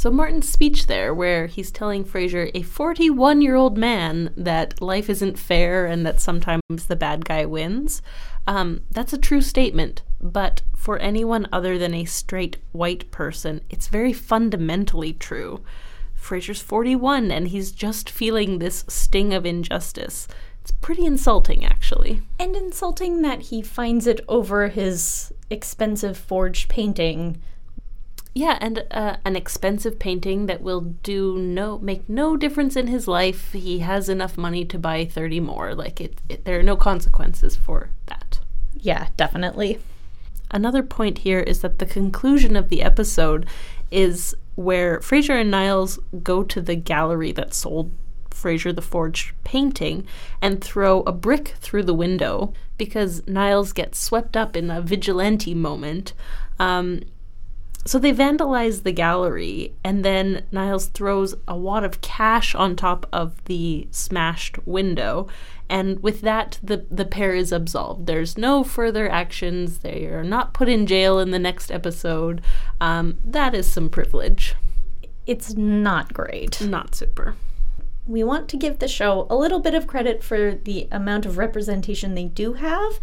So 0.01 0.11
Martin's 0.11 0.49
speech 0.49 0.87
there, 0.87 1.13
where 1.13 1.47
he's 1.47 1.71
telling 1.71 2.07
Frasier, 2.07 2.51
a 2.55 2.63
41 2.63 3.43
year 3.43 3.55
old 3.55 3.77
man, 3.77 4.33
that 4.35 4.81
life 4.81 5.11
isn't 5.11 5.39
fair 5.39 5.85
and 5.85 6.07
that 6.07 6.23
sometimes 6.23 6.87
the 6.89 6.97
bad 6.97 7.27
guy 7.27 7.45
wins, 7.45 8.01
um, 8.47 8.81
that's 8.91 9.13
a 9.13 9.19
true 9.19 9.43
statement. 9.43 10.01
But 10.19 10.63
for 10.75 10.99
anyone 11.01 11.47
other 11.53 11.77
than 11.77 11.93
a 11.93 12.07
straight 12.07 12.57
white 12.73 13.11
person, 13.11 13.61
it's 13.69 13.89
very 13.89 14.15
fundamentally 14.15 15.13
true. 15.13 15.63
Frasier's 16.19 16.63
41 16.63 17.31
and 17.31 17.49
he's 17.49 17.71
just 17.71 18.09
feeling 18.09 18.59
this 18.59 18.87
sting 18.89 19.35
of 19.35 19.45
injustice. 19.45 20.27
It's 20.63 20.71
pretty 20.71 21.05
insulting, 21.05 21.63
actually. 21.63 22.23
And 22.39 22.57
insulting 22.57 23.21
that 23.21 23.43
he 23.43 23.61
finds 23.61 24.07
it 24.07 24.23
over 24.29 24.69
his 24.69 25.31
expensive 25.51 26.17
forged 26.17 26.71
painting. 26.71 27.43
Yeah, 28.33 28.59
and 28.61 28.85
uh, 28.91 29.17
an 29.25 29.35
expensive 29.35 29.99
painting 29.99 30.47
that 30.47 30.63
will 30.63 30.81
do 30.81 31.37
no 31.37 31.79
make 31.79 32.09
no 32.09 32.37
difference 32.37 32.77
in 32.77 32.87
his 32.87 33.09
life. 33.09 33.53
He 33.53 33.81
has 33.81 34.09
enough 34.09 34.39
money 34.39 34.65
to 34.67 34.79
buy 34.79 35.05
thirty 35.05 35.41
more. 35.41 35.75
Like 35.75 36.01
it, 36.01 36.21
it 36.29 36.45
there 36.45 36.59
are 36.59 36.63
no 36.63 36.77
consequences 36.77 37.57
for 37.57 37.91
that. 38.07 38.39
Yeah, 38.77 39.09
definitely. 39.17 39.81
Another 40.51 40.83
point 40.83 41.19
here 41.19 41.41
is 41.41 41.61
that 41.61 41.79
the 41.79 41.87
conclusion 41.87 42.57
of 42.57 42.69
the 42.69 42.83
episode 42.83 43.47
is 43.91 44.35
where 44.55 44.99
Frasier 45.01 45.41
and 45.41 45.51
Niles 45.51 45.99
go 46.23 46.43
to 46.45 46.61
the 46.61 46.77
gallery 46.77 47.33
that 47.33 47.55
sold 47.55 47.91
Frasier 48.31 48.75
the 48.75 48.83
forged 48.83 49.33
painting 49.45 50.07
and 50.41 50.63
throw 50.63 51.03
a 51.03 51.13
brick 51.13 51.55
through 51.61 51.83
the 51.83 51.95
window 51.95 52.53
because 52.79 53.27
Niles 53.27 53.73
gets 53.73 53.99
swept 53.99 54.37
up 54.37 54.57
in 54.57 54.71
a 54.71 54.81
vigilante 54.81 55.55
moment. 55.55 56.15
Um, 56.59 57.03
so 57.85 57.99
they 57.99 58.13
vandalize 58.13 58.83
the 58.83 58.93
gallery, 58.93 59.75
and 59.83 60.05
then 60.05 60.45
Niles 60.53 60.87
throws 60.87 61.35
a 61.49 61.57
wad 61.57 61.83
of 61.83 62.01
cash 62.01 62.55
on 62.55 62.77
top 62.77 63.07
of 63.13 63.43
the 63.45 63.89
smashed 63.91 64.59
window. 64.67 65.29
And 65.69 66.03
with 66.03 66.21
that, 66.21 66.59
the, 66.63 66.85
the 66.91 67.05
pair 67.05 67.35
is 67.35 67.53
absolved. 67.53 68.07
There's 68.07 68.37
no 68.37 68.65
further 68.65 69.09
actions. 69.09 69.79
They 69.79 70.07
are 70.07 70.25
not 70.25 70.53
put 70.53 70.69
in 70.69 70.87
jail 70.87 71.19
in 71.19 71.31
the 71.31 71.39
next 71.39 71.71
episode. 71.71 72.43
Um, 72.81 73.19
that 73.25 73.55
is 73.55 73.71
some 73.71 73.89
privilege. 73.89 74.57
It's 75.27 75.55
not 75.55 76.13
great. 76.13 76.61
Not 76.61 76.95
super. 76.95 77.35
We 78.07 78.25
want 78.25 78.49
to 78.49 78.57
give 78.57 78.81
the 78.81 78.89
show 78.89 79.29
a 79.31 79.37
little 79.37 79.61
bit 79.61 79.75
of 79.75 79.87
credit 79.87 80.25
for 80.25 80.55
the 80.55 80.89
amount 80.91 81.25
of 81.25 81.39
representation 81.39 82.15
they 82.15 82.25
do 82.25 82.55
have. 82.55 82.99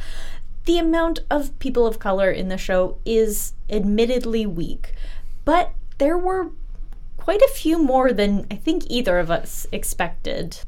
The 0.67 0.77
amount 0.79 1.19
of 1.31 1.57
people 1.59 1.87
of 1.87 1.97
color 1.97 2.29
in 2.29 2.49
the 2.49 2.57
show 2.57 2.97
is 3.05 3.53
admittedly 3.69 4.45
weak, 4.45 4.91
but 5.45 5.71
there 5.97 6.17
were 6.17 6.49
quite 7.15 7.41
a 7.41 7.53
few 7.55 7.81
more 7.81 8.11
than 8.11 8.45
I 8.51 8.55
think 8.55 8.83
either 8.89 9.17
of 9.17 9.31
us 9.31 9.65
expected. 9.71 10.59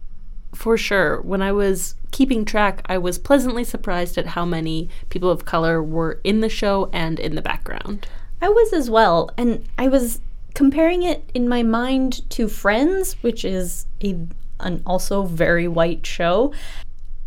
For 0.56 0.77
sure. 0.77 1.20
When 1.20 1.41
I 1.41 1.51
was 1.51 1.96
keeping 2.12 2.46
track, 2.46 2.82
I 2.86 2.98
was 2.98 3.18
pleasantly 3.18 3.65
surprised 3.65 4.18
at 4.18 4.27
how 4.27 4.46
many 4.46 4.88
people 5.10 5.29
of 5.29 5.44
color 5.44 5.84
were 5.84 6.22
in 6.24 6.39
the 6.39 6.48
show 6.48 6.89
and 6.94 7.20
in 7.20 7.36
the 7.36 7.41
background. 7.41 8.08
I 8.41 8.48
was 8.48 8.72
as 8.72 8.89
well, 8.89 9.29
and 9.38 9.68
I 9.77 9.89
was 9.89 10.22
comparing 10.53 11.03
it 11.03 11.29
in 11.34 11.50
my 11.50 11.62
mind 11.62 12.29
to 12.29 12.48
Friends, 12.48 13.22
which 13.22 13.44
is 13.44 13.86
a 14.01 14.18
an 14.62 14.82
also 14.86 15.24
very 15.24 15.68
white 15.68 16.06
show. 16.06 16.53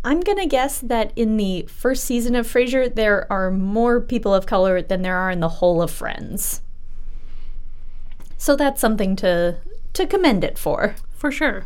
I'm 0.03 0.19
gonna 0.19 0.47
guess 0.47 0.79
that 0.79 1.13
in 1.15 1.37
the 1.37 1.63
first 1.63 2.03
season 2.03 2.35
of 2.35 2.45
Frasier, 2.47 2.93
there 2.93 3.31
are 3.31 3.49
more 3.49 4.01
people 4.01 4.33
of 4.33 4.45
color 4.45 4.81
than 4.81 5.01
there 5.01 5.17
are 5.17 5.31
in 5.31 5.39
the 5.39 5.49
whole 5.49 5.81
of 5.81 5.91
Friends. 5.91 6.61
So 8.37 8.55
that's 8.55 8.81
something 8.81 9.15
to 9.17 9.57
to 9.93 10.07
commend 10.07 10.43
it 10.43 10.57
for. 10.57 10.95
For 11.15 11.31
sure. 11.31 11.65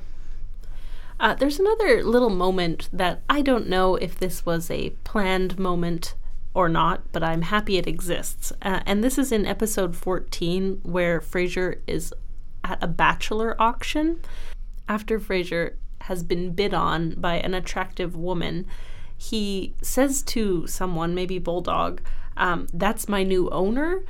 Uh, 1.20 1.34
there's 1.34 1.60
another 1.60 2.03
little 2.03 2.29
moment 2.29 2.89
that 2.94 3.22
I 3.27 3.41
don't 3.41 3.67
know 3.67 3.96
if 3.96 4.20
this 4.20 4.46
was 4.46 4.70
a 4.70 4.91
planned 5.03 5.58
moment 5.58 6.13
or 6.53 6.70
not, 6.70 7.12
but 7.12 7.24
I'm 7.24 7.44
happy 7.44 7.77
it 7.77 7.88
exists. 7.88 8.53
Uh, 8.62 8.82
and 8.86 9.03
this 9.03 9.17
is 9.17 9.32
in 9.32 9.46
episode 9.46 9.96
14, 9.96 10.82
where 10.84 11.20
Frasier 11.20 11.79
is 11.88 12.13
at 12.63 12.84
a 12.84 12.88
bachelor 12.88 13.60
auction. 13.60 14.22
After 14.88 15.20
Frasier 15.20 15.74
has 16.01 16.23
been 16.23 16.51
bid 16.51 16.73
on 16.73 17.11
by 17.17 17.35
an 17.35 17.53
attractive 17.53 18.15
woman, 18.15 18.65
he 19.17 19.73
says 19.81 20.21
to 20.23 20.67
someone, 20.67 21.15
maybe 21.15 21.39
Bulldog, 21.39 22.01
um, 22.35 22.67
That's 22.73 23.09
my 23.09 23.23
new 23.23 23.49
owner. 23.49 24.03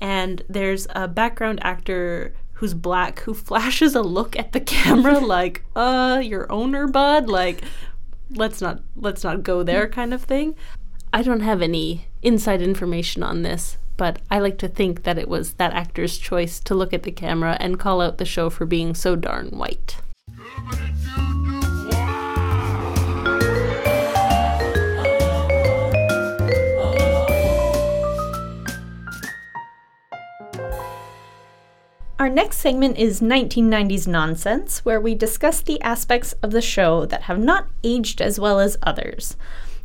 And 0.00 0.42
there's 0.48 0.86
a 0.90 1.06
background 1.06 1.60
actor 1.62 2.34
who's 2.54 2.74
black 2.74 3.20
who 3.20 3.34
flashes 3.48 3.94
a 3.94 4.02
look 4.02 4.36
at 4.36 4.52
the 4.52 4.60
camera 4.60 5.18
like, 5.36 5.64
uh, 5.76 6.20
your 6.22 6.50
owner, 6.50 6.86
bud? 6.88 7.28
Like, 7.28 7.62
let's 8.30 8.60
not 8.60 8.80
let's 8.96 9.22
not 9.22 9.42
go 9.42 9.62
there 9.62 9.88
kind 9.88 10.14
of 10.14 10.22
thing. 10.22 10.56
I 11.12 11.22
don't 11.22 11.40
have 11.40 11.62
any 11.62 12.08
inside 12.22 12.60
information 12.60 13.22
on 13.22 13.42
this, 13.42 13.76
but 13.96 14.20
I 14.30 14.40
like 14.40 14.58
to 14.58 14.68
think 14.68 15.04
that 15.04 15.18
it 15.18 15.28
was 15.28 15.54
that 15.54 15.72
actor's 15.72 16.18
choice 16.18 16.58
to 16.60 16.74
look 16.74 16.92
at 16.92 17.04
the 17.04 17.12
camera 17.12 17.56
and 17.60 17.78
call 17.78 18.00
out 18.00 18.18
the 18.18 18.24
show 18.24 18.50
for 18.50 18.66
being 18.66 18.94
so 18.94 19.14
darn 19.14 19.50
white. 19.50 19.96
Our 32.16 32.28
next 32.28 32.58
segment 32.58 32.96
is 32.96 33.20
1990s 33.20 34.06
Nonsense, 34.06 34.84
where 34.84 35.00
we 35.00 35.16
discuss 35.16 35.60
the 35.60 35.80
aspects 35.80 36.32
of 36.44 36.52
the 36.52 36.60
show 36.60 37.06
that 37.06 37.22
have 37.22 37.40
not 37.40 37.66
aged 37.82 38.22
as 38.22 38.38
well 38.38 38.60
as 38.60 38.76
others. 38.84 39.36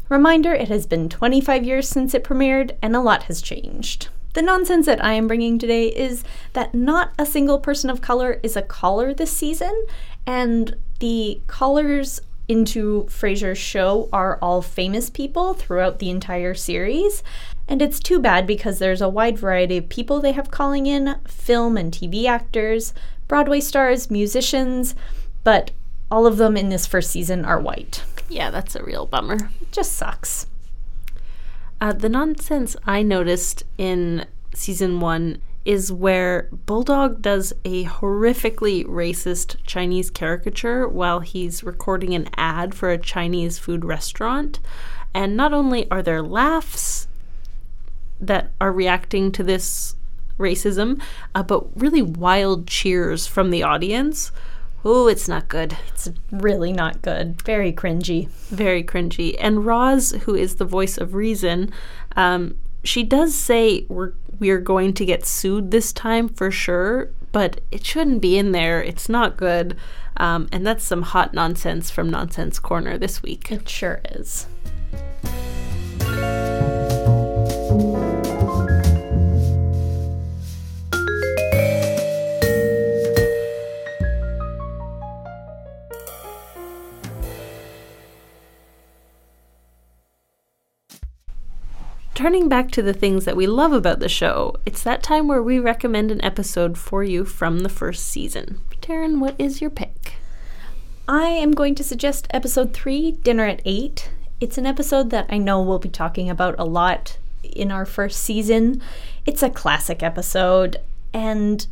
Reminder 0.09 0.53
it 0.53 0.67
has 0.67 0.85
been 0.85 1.09
25 1.09 1.63
years 1.63 1.89
since 1.89 2.13
it 2.13 2.23
premiered, 2.23 2.77
and 2.83 2.95
a 2.95 3.01
lot 3.01 3.23
has 3.23 3.41
changed. 3.41 4.09
The 4.33 4.43
nonsense 4.43 4.85
that 4.85 5.03
I 5.03 5.13
am 5.13 5.27
bringing 5.27 5.57
today 5.57 5.87
is 5.87 6.23
that 6.53 6.75
not 6.75 7.13
a 7.17 7.25
single 7.25 7.59
person 7.59 7.89
of 7.89 7.99
color 7.99 8.39
is 8.43 8.55
a 8.55 8.61
caller 8.61 9.11
this 9.11 9.31
season, 9.31 9.87
and 10.27 10.75
the 10.99 11.41
callers 11.47 12.21
into 12.47 13.05
Frasier's 13.05 13.57
show 13.57 14.07
are 14.13 14.37
all 14.39 14.61
famous 14.61 15.09
people 15.09 15.55
throughout 15.55 15.97
the 15.97 16.11
entire 16.11 16.53
series. 16.53 17.23
And 17.69 17.83
it's 17.83 17.99
too 17.99 18.19
bad 18.19 18.47
because 18.47 18.79
there's 18.79 18.99
a 18.99 19.07
wide 19.07 19.37
variety 19.37 19.77
of 19.77 19.89
people 19.89 20.19
they 20.19 20.31
have 20.31 20.49
calling 20.49 20.87
in 20.87 21.15
film 21.27 21.77
and 21.77 21.93
TV 21.93 22.25
actors, 22.25 22.95
Broadway 23.27 23.59
stars, 23.59 24.09
musicians, 24.09 24.95
but 25.43 25.69
all 26.09 26.25
of 26.25 26.37
them 26.37 26.57
in 26.57 26.69
this 26.69 26.87
first 26.87 27.11
season 27.11 27.45
are 27.45 27.59
white. 27.59 28.03
Yeah, 28.27 28.49
that's 28.49 28.75
a 28.75 28.83
real 28.83 29.05
bummer. 29.05 29.51
It 29.61 29.71
just 29.71 29.91
sucks. 29.91 30.47
Uh, 31.79 31.93
the 31.93 32.09
nonsense 32.09 32.75
I 32.85 33.03
noticed 33.03 33.63
in 33.77 34.25
season 34.55 34.99
one 34.99 35.39
is 35.63 35.91
where 35.91 36.49
Bulldog 36.51 37.21
does 37.21 37.53
a 37.63 37.85
horrifically 37.85 38.83
racist 38.85 39.57
Chinese 39.67 40.09
caricature 40.09 40.87
while 40.87 41.19
he's 41.19 41.63
recording 41.63 42.15
an 42.15 42.29
ad 42.35 42.73
for 42.73 42.89
a 42.89 42.97
Chinese 42.97 43.59
food 43.59 43.85
restaurant. 43.85 44.59
And 45.13 45.37
not 45.37 45.53
only 45.53 45.89
are 45.91 46.01
there 46.01 46.23
laughs 46.23 46.98
that 48.19 48.51
are 48.59 48.71
reacting 48.71 49.31
to 49.33 49.43
this 49.43 49.95
racism, 50.37 51.01
uh, 51.35 51.43
but 51.43 51.65
really 51.79 52.01
wild 52.01 52.67
cheers 52.67 53.27
from 53.27 53.51
the 53.51 53.63
audience. 53.63 54.31
Oh, 54.85 55.07
it's 55.07 55.27
not 55.27 55.49
good. 55.49 55.77
It's 55.89 56.09
really 56.31 56.71
not 56.71 57.01
good. 57.01 57.41
Very 57.41 57.73
cringy. 57.73 58.29
Very 58.47 58.83
cringy. 58.83 59.35
And 59.39 59.65
Roz, 59.65 60.11
who 60.23 60.35
is 60.35 60.55
the 60.55 60.65
voice 60.65 60.97
of 60.97 61.13
reason, 61.13 61.71
um, 62.15 62.57
she 62.83 63.03
does 63.03 63.35
say 63.35 63.85
we're 63.89 64.13
we're 64.39 64.61
going 64.61 64.93
to 64.93 65.05
get 65.05 65.25
sued 65.25 65.69
this 65.71 65.91
time 65.91 66.29
for 66.29 66.49
sure, 66.49 67.09
but 67.33 67.59
it 67.71 67.85
shouldn't 67.85 68.21
be 68.21 68.37
in 68.37 68.53
there. 68.53 68.81
It's 68.81 69.09
not 69.09 69.35
good. 69.35 69.75
Um, 70.15 70.47
and 70.53 70.65
that's 70.65 70.85
some 70.85 71.01
hot 71.01 71.33
nonsense 71.33 71.91
from 71.91 72.09
Nonsense 72.09 72.57
Corner 72.57 72.97
this 72.97 73.21
week. 73.21 73.51
It 73.51 73.67
sure 73.67 73.99
is. 74.05 74.47
Turning 92.29 92.47
back 92.47 92.69
to 92.69 92.83
the 92.83 92.93
things 92.93 93.25
that 93.25 93.35
we 93.35 93.47
love 93.47 93.73
about 93.73 93.99
the 93.99 94.07
show, 94.07 94.55
it's 94.63 94.83
that 94.83 95.01
time 95.01 95.27
where 95.27 95.41
we 95.41 95.57
recommend 95.57 96.11
an 96.11 96.23
episode 96.23 96.77
for 96.77 97.03
you 97.03 97.25
from 97.25 97.61
the 97.61 97.69
first 97.69 98.05
season. 98.05 98.61
Taryn, 98.83 99.17
what 99.17 99.33
is 99.39 99.61
your 99.61 99.71
pick? 99.71 100.13
I 101.07 101.23
am 101.23 101.53
going 101.53 101.73
to 101.73 101.83
suggest 101.83 102.27
episode 102.29 102.71
3, 102.71 103.13
Dinner 103.13 103.45
at 103.45 103.63
8. 103.65 104.11
It's 104.39 104.59
an 104.59 104.67
episode 104.67 105.09
that 105.09 105.25
I 105.27 105.39
know 105.39 105.59
we'll 105.59 105.79
be 105.79 105.89
talking 105.89 106.29
about 106.29 106.53
a 106.59 106.65
lot 106.65 107.17
in 107.41 107.71
our 107.71 107.83
first 107.83 108.21
season. 108.21 108.79
It's 109.25 109.41
a 109.41 109.49
classic 109.49 110.03
episode, 110.03 110.77
and 111.11 111.65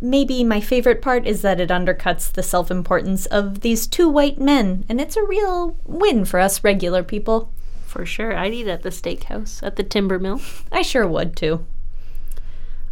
maybe 0.00 0.42
my 0.42 0.60
favorite 0.60 1.00
part 1.00 1.24
is 1.24 1.42
that 1.42 1.60
it 1.60 1.70
undercuts 1.70 2.32
the 2.32 2.42
self 2.42 2.72
importance 2.72 3.26
of 3.26 3.60
these 3.60 3.86
two 3.86 4.08
white 4.08 4.40
men, 4.40 4.84
and 4.88 5.00
it's 5.00 5.16
a 5.16 5.22
real 5.22 5.76
win 5.84 6.24
for 6.24 6.40
us 6.40 6.64
regular 6.64 7.04
people. 7.04 7.52
For 7.88 8.04
sure. 8.04 8.36
I'd 8.36 8.52
eat 8.52 8.68
at 8.68 8.82
the 8.82 8.90
steakhouse, 8.90 9.62
at 9.62 9.76
the 9.76 9.82
timber 9.82 10.18
mill. 10.18 10.42
I 10.70 10.82
sure 10.82 11.08
would 11.08 11.34
too. 11.34 11.64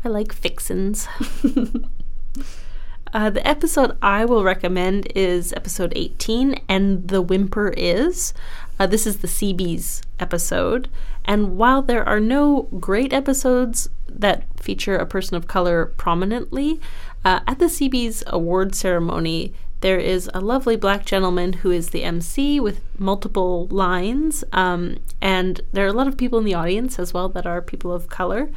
I 0.02 0.09
like 0.09 0.32
fixins. 0.32 1.06
uh, 3.12 3.28
the 3.28 3.46
episode 3.46 3.98
I 4.00 4.24
will 4.24 4.42
recommend 4.42 5.12
is 5.14 5.52
episode 5.52 5.92
18, 5.94 6.62
and 6.66 7.09
the 7.09 7.20
whimper 7.20 7.74
is. 7.76 8.32
Uh, 8.80 8.87
this 8.87 9.06
is 9.06 9.18
the 9.18 9.28
CB's 9.28 10.00
episode. 10.18 10.88
And 11.26 11.59
while 11.59 11.82
there 11.82 12.09
are 12.09 12.20
no 12.20 12.62
great 12.80 13.12
episodes 13.12 13.90
that 14.09 14.44
feature 14.59 14.96
a 14.96 15.04
person 15.04 15.37
of 15.37 15.46
color 15.46 15.92
prominently, 15.98 16.80
uh, 17.22 17.40
at 17.46 17.59
the 17.59 17.66
CB's 17.66 18.24
award 18.28 18.74
ceremony, 18.74 19.52
there 19.81 19.99
is 19.99 20.31
a 20.33 20.41
lovely 20.41 20.77
black 20.77 21.05
gentleman 21.05 21.55
who 21.55 21.71
is 21.71 21.91
the 21.91 22.03
MC 22.03 22.61
with 22.61 22.81
multiple 22.99 23.67
lines, 23.69 24.43
um, 24.53 24.97
and 25.21 25.61
there 25.73 25.85
are 25.85 25.89
a 25.89 25.93
lot 25.93 26.09
of 26.09 26.17
people 26.17 26.39
in 26.39 26.45
the 26.45 26.55
audience 26.55 26.99
as 26.99 27.12
well 27.12 27.29
that 27.31 27.47
are 27.47 27.61
people 27.61 27.93
of 27.93 28.09
color. 28.09 28.51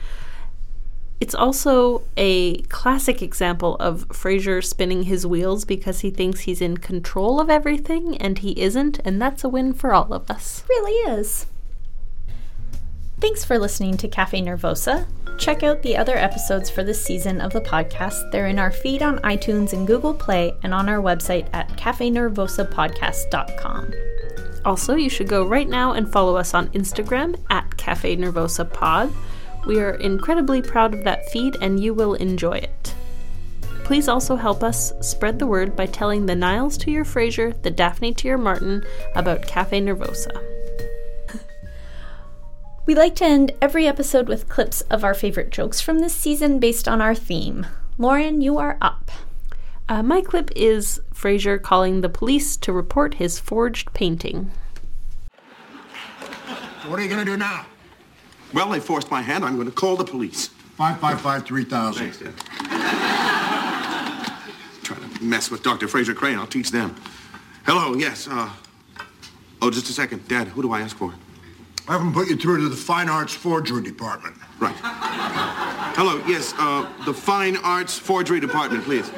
It's 1.19 1.35
also 1.35 2.03
a 2.15 2.61
classic 2.63 3.21
example 3.21 3.75
of 3.75 4.07
Frasier 4.07 4.63
spinning 4.63 5.03
his 5.03 5.27
wheels 5.27 5.65
because 5.65 5.99
he 5.99 6.11
thinks 6.11 6.41
he's 6.41 6.61
in 6.61 6.77
control 6.77 7.41
of 7.41 7.49
everything 7.49 8.17
and 8.17 8.37
he 8.37 8.59
isn't, 8.61 8.99
and 9.03 9.21
that's 9.21 9.43
a 9.43 9.49
win 9.49 9.73
for 9.73 9.93
all 9.93 10.13
of 10.13 10.31
us. 10.31 10.63
Really 10.69 10.93
is. 11.19 11.45
Thanks 13.21 13.43
for 13.43 13.59
listening 13.59 13.97
to 13.97 14.07
Cafe 14.07 14.41
Nervosa. 14.41 15.05
Check 15.37 15.61
out 15.63 15.83
the 15.83 15.97
other 15.97 16.15
episodes 16.15 16.69
for 16.69 16.85
this 16.85 17.03
season 17.03 17.41
of 17.41 17.51
the 17.51 17.59
podcast. 17.59 18.31
They're 18.31 18.47
in 18.47 18.59
our 18.59 18.71
feed 18.71 19.01
on 19.01 19.19
iTunes 19.19 19.73
and 19.73 19.85
Google 19.85 20.13
Play 20.13 20.55
and 20.63 20.73
on 20.73 20.87
our 20.87 21.01
website 21.01 21.49
at 21.51 21.67
cafenervosapodcast.com. 21.77 23.93
Also, 24.63 24.95
you 24.95 25.09
should 25.09 25.27
go 25.27 25.45
right 25.45 25.67
now 25.67 25.91
and 25.93 26.09
follow 26.09 26.37
us 26.37 26.53
on 26.53 26.69
Instagram 26.69 27.37
at 27.49 27.75
Cafe 27.75 28.15
Nervosa 28.15 28.71
Pod. 28.71 29.11
We 29.65 29.81
are 29.81 29.95
incredibly 29.95 30.61
proud 30.61 30.93
of 30.93 31.03
that 31.03 31.29
feed 31.29 31.57
and 31.61 31.81
you 31.81 31.93
will 31.93 32.13
enjoy 32.15 32.53
it. 32.53 32.95
Please 33.83 34.07
also 34.07 34.37
help 34.37 34.63
us 34.63 34.93
spread 35.01 35.39
the 35.39 35.47
word 35.47 35.75
by 35.75 35.87
telling 35.87 36.25
the 36.25 36.35
Niles 36.35 36.77
to 36.77 36.91
your 36.91 37.03
Frasier, 37.03 37.61
the 37.63 37.71
Daphne 37.71 38.13
to 38.13 38.29
your 38.29 38.37
Martin 38.37 38.85
about 39.15 39.45
Cafe 39.45 39.81
Nervosa. 39.81 40.58
We 42.89 42.95
like 42.95 43.13
to 43.17 43.23
end 43.23 43.51
every 43.61 43.85
episode 43.85 44.27
with 44.27 44.49
clips 44.49 44.81
of 44.89 45.03
our 45.03 45.13
favorite 45.13 45.51
jokes 45.51 45.79
from 45.79 45.99
this 45.99 46.15
season 46.15 46.57
based 46.57 46.87
on 46.87 47.01
our 47.01 47.13
theme. 47.13 47.67
Lauren, 47.99 48.41
you 48.41 48.57
are 48.57 48.79
up. 48.81 49.11
Uh, 49.87 50.01
my 50.01 50.21
clip 50.21 50.49
is 50.55 50.99
Frasier 51.13 51.61
calling 51.61 52.01
the 52.01 52.09
police 52.09 52.57
to 52.57 52.73
report 52.73 53.13
his 53.13 53.39
forged 53.39 53.93
painting. 53.93 54.49
What 56.87 56.97
are 56.97 57.03
you 57.03 57.09
going 57.09 57.23
to 57.23 57.31
do 57.31 57.37
now? 57.37 57.67
Well, 58.55 58.71
they 58.71 58.79
forced 58.79 59.11
my 59.11 59.21
hand. 59.21 59.45
I'm 59.45 59.53
going 59.53 59.67
to 59.67 59.71
call 59.71 59.95
the 59.95 60.03
police. 60.03 60.47
555 60.47 61.45
3000. 61.45 62.01
Thanks, 62.01 62.17
Dad. 62.17 62.33
Trying 64.81 65.07
to 65.07 65.23
mess 65.23 65.51
with 65.51 65.61
Dr. 65.61 65.85
Frasier 65.85 66.15
Crane. 66.15 66.39
I'll 66.39 66.47
teach 66.47 66.71
them. 66.71 66.95
Hello, 67.67 67.93
yes. 67.93 68.27
Uh, 68.27 68.49
Oh, 69.61 69.69
just 69.69 69.89
a 69.89 69.93
second. 69.93 70.27
Dad, 70.27 70.47
who 70.47 70.61
do 70.61 70.71
I 70.71 70.81
ask 70.81 70.95
for? 70.95 71.13
I 71.89 71.93
haven't 71.93 72.13
put 72.13 72.29
you 72.29 72.37
through 72.37 72.61
to 72.61 72.69
the 72.69 72.75
Fine 72.75 73.09
Arts 73.09 73.33
Forgery 73.33 73.81
Department. 73.81 74.35
Right. 74.59 74.75
Hello, 75.95 76.21
yes, 76.27 76.53
uh, 76.59 76.87
the 77.03 77.13
Fine 77.15 77.57
Arts 77.57 77.97
Forgery 77.97 78.39
Department, 78.39 78.83
please. 78.83 79.09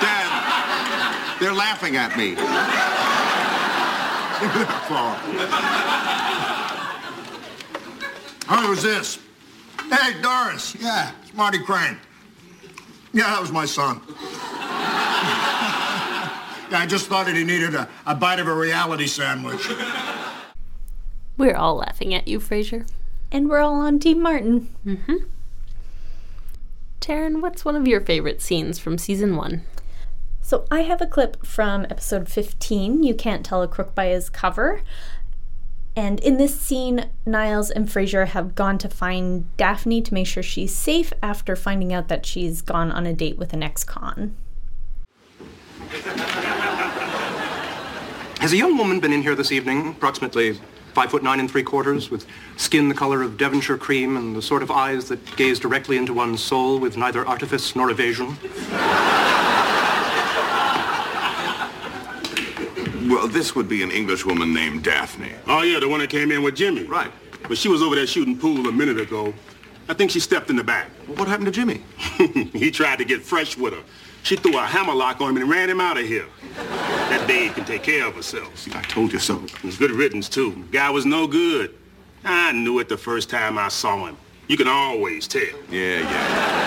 Dad, 0.00 1.36
they're 1.38 1.52
laughing 1.52 1.96
at 1.96 2.16
me. 2.16 2.36
How 8.46 8.70
was 8.70 8.82
this? 8.82 9.18
Hey, 9.90 10.18
Doris. 10.22 10.74
Yeah, 10.80 11.12
it's 11.22 11.34
Marty 11.34 11.58
Crane. 11.58 11.98
Yeah, 13.16 13.30
that 13.30 13.40
was 13.40 13.50
my 13.50 13.64
son. 13.64 14.02
yeah, 16.70 16.80
I 16.80 16.84
just 16.86 17.06
thought 17.06 17.24
that 17.24 17.34
he 17.34 17.44
needed 17.44 17.74
a, 17.74 17.88
a 18.04 18.14
bite 18.14 18.40
of 18.40 18.46
a 18.46 18.54
reality 18.54 19.06
sandwich. 19.06 19.66
We're 21.38 21.56
all 21.56 21.76
laughing 21.76 22.12
at 22.12 22.28
you, 22.28 22.38
Frasier. 22.38 22.86
And 23.32 23.48
we're 23.48 23.60
all 23.60 23.76
on 23.76 24.00
Team 24.00 24.20
Martin. 24.20 24.68
Mm-hmm. 24.84 25.14
Taryn, 27.00 27.40
what's 27.40 27.64
one 27.64 27.74
of 27.74 27.88
your 27.88 28.02
favorite 28.02 28.42
scenes 28.42 28.78
from 28.78 28.98
season 28.98 29.34
one? 29.34 29.62
So 30.42 30.66
I 30.70 30.82
have 30.82 31.00
a 31.00 31.06
clip 31.06 31.46
from 31.46 31.86
episode 31.88 32.28
15, 32.28 33.02
You 33.02 33.14
Can't 33.14 33.46
Tell 33.46 33.62
a 33.62 33.68
Crook 33.68 33.94
by 33.94 34.08
His 34.08 34.28
Cover. 34.28 34.82
And 35.96 36.20
in 36.20 36.36
this 36.36 36.60
scene, 36.60 37.08
Niles 37.24 37.70
and 37.70 37.88
Frasier 37.88 38.26
have 38.28 38.54
gone 38.54 38.76
to 38.78 38.88
find 38.88 39.56
Daphne 39.56 40.02
to 40.02 40.12
make 40.12 40.26
sure 40.26 40.42
she's 40.42 40.74
safe 40.74 41.10
after 41.22 41.56
finding 41.56 41.94
out 41.94 42.08
that 42.08 42.26
she's 42.26 42.60
gone 42.60 42.92
on 42.92 43.06
a 43.06 43.14
date 43.14 43.38
with 43.38 43.54
an 43.54 43.62
ex-con. 43.62 44.36
Has 48.40 48.52
a 48.52 48.58
young 48.58 48.76
woman 48.76 49.00
been 49.00 49.14
in 49.14 49.22
here 49.22 49.34
this 49.34 49.50
evening, 49.50 49.88
approximately 49.88 50.60
five 50.92 51.10
foot 51.10 51.22
nine 51.22 51.40
and 51.40 51.50
three 51.50 51.62
quarters, 51.62 52.10
with 52.10 52.26
skin 52.58 52.90
the 52.90 52.94
color 52.94 53.22
of 53.22 53.38
Devonshire 53.38 53.78
cream 53.78 54.18
and 54.18 54.36
the 54.36 54.42
sort 54.42 54.62
of 54.62 54.70
eyes 54.70 55.08
that 55.08 55.36
gaze 55.36 55.58
directly 55.58 55.96
into 55.96 56.12
one's 56.12 56.42
soul 56.42 56.78
with 56.78 56.98
neither 56.98 57.26
artifice 57.26 57.74
nor 57.74 57.90
evasion? 57.90 58.36
Well, 63.08 63.28
this 63.28 63.54
would 63.54 63.68
be 63.68 63.82
an 63.82 63.90
English 63.90 64.24
woman 64.24 64.52
named 64.52 64.82
Daphne. 64.82 65.32
Oh, 65.46 65.62
yeah, 65.62 65.78
the 65.78 65.88
one 65.88 66.00
that 66.00 66.10
came 66.10 66.32
in 66.32 66.42
with 66.42 66.56
Jimmy. 66.56 66.84
Right. 66.84 67.10
But 67.48 67.56
she 67.56 67.68
was 67.68 67.82
over 67.82 67.94
there 67.94 68.06
shooting 68.06 68.36
pool 68.36 68.66
a 68.66 68.72
minute 68.72 68.98
ago. 68.98 69.32
I 69.88 69.94
think 69.94 70.10
she 70.10 70.18
stepped 70.18 70.50
in 70.50 70.56
the 70.56 70.64
back. 70.64 70.88
What 71.06 71.28
happened 71.28 71.46
to 71.46 71.52
Jimmy? 71.52 71.82
he 72.52 72.70
tried 72.72 72.98
to 72.98 73.04
get 73.04 73.22
fresh 73.22 73.56
with 73.56 73.74
her. 73.74 73.82
She 74.24 74.34
threw 74.34 74.58
a 74.58 74.62
hammerlock 74.62 75.20
on 75.20 75.30
him 75.30 75.42
and 75.42 75.48
ran 75.48 75.70
him 75.70 75.80
out 75.80 75.96
of 75.96 76.04
here. 76.04 76.26
That 76.56 77.28
babe 77.28 77.54
can 77.54 77.64
take 77.64 77.84
care 77.84 78.08
of 78.08 78.16
herself. 78.16 78.58
See, 78.58 78.72
I 78.74 78.82
told 78.82 79.12
you 79.12 79.20
so. 79.20 79.40
It 79.44 79.62
was 79.62 79.76
good 79.76 79.92
riddance, 79.92 80.28
too. 80.28 80.64
Guy 80.72 80.90
was 80.90 81.06
no 81.06 81.28
good. 81.28 81.72
I 82.24 82.50
knew 82.50 82.80
it 82.80 82.88
the 82.88 82.96
first 82.96 83.30
time 83.30 83.56
I 83.56 83.68
saw 83.68 84.06
him. 84.06 84.16
You 84.48 84.56
can 84.56 84.66
always 84.66 85.28
tell. 85.28 85.42
Yeah, 85.70 86.00
yeah. 86.00 86.65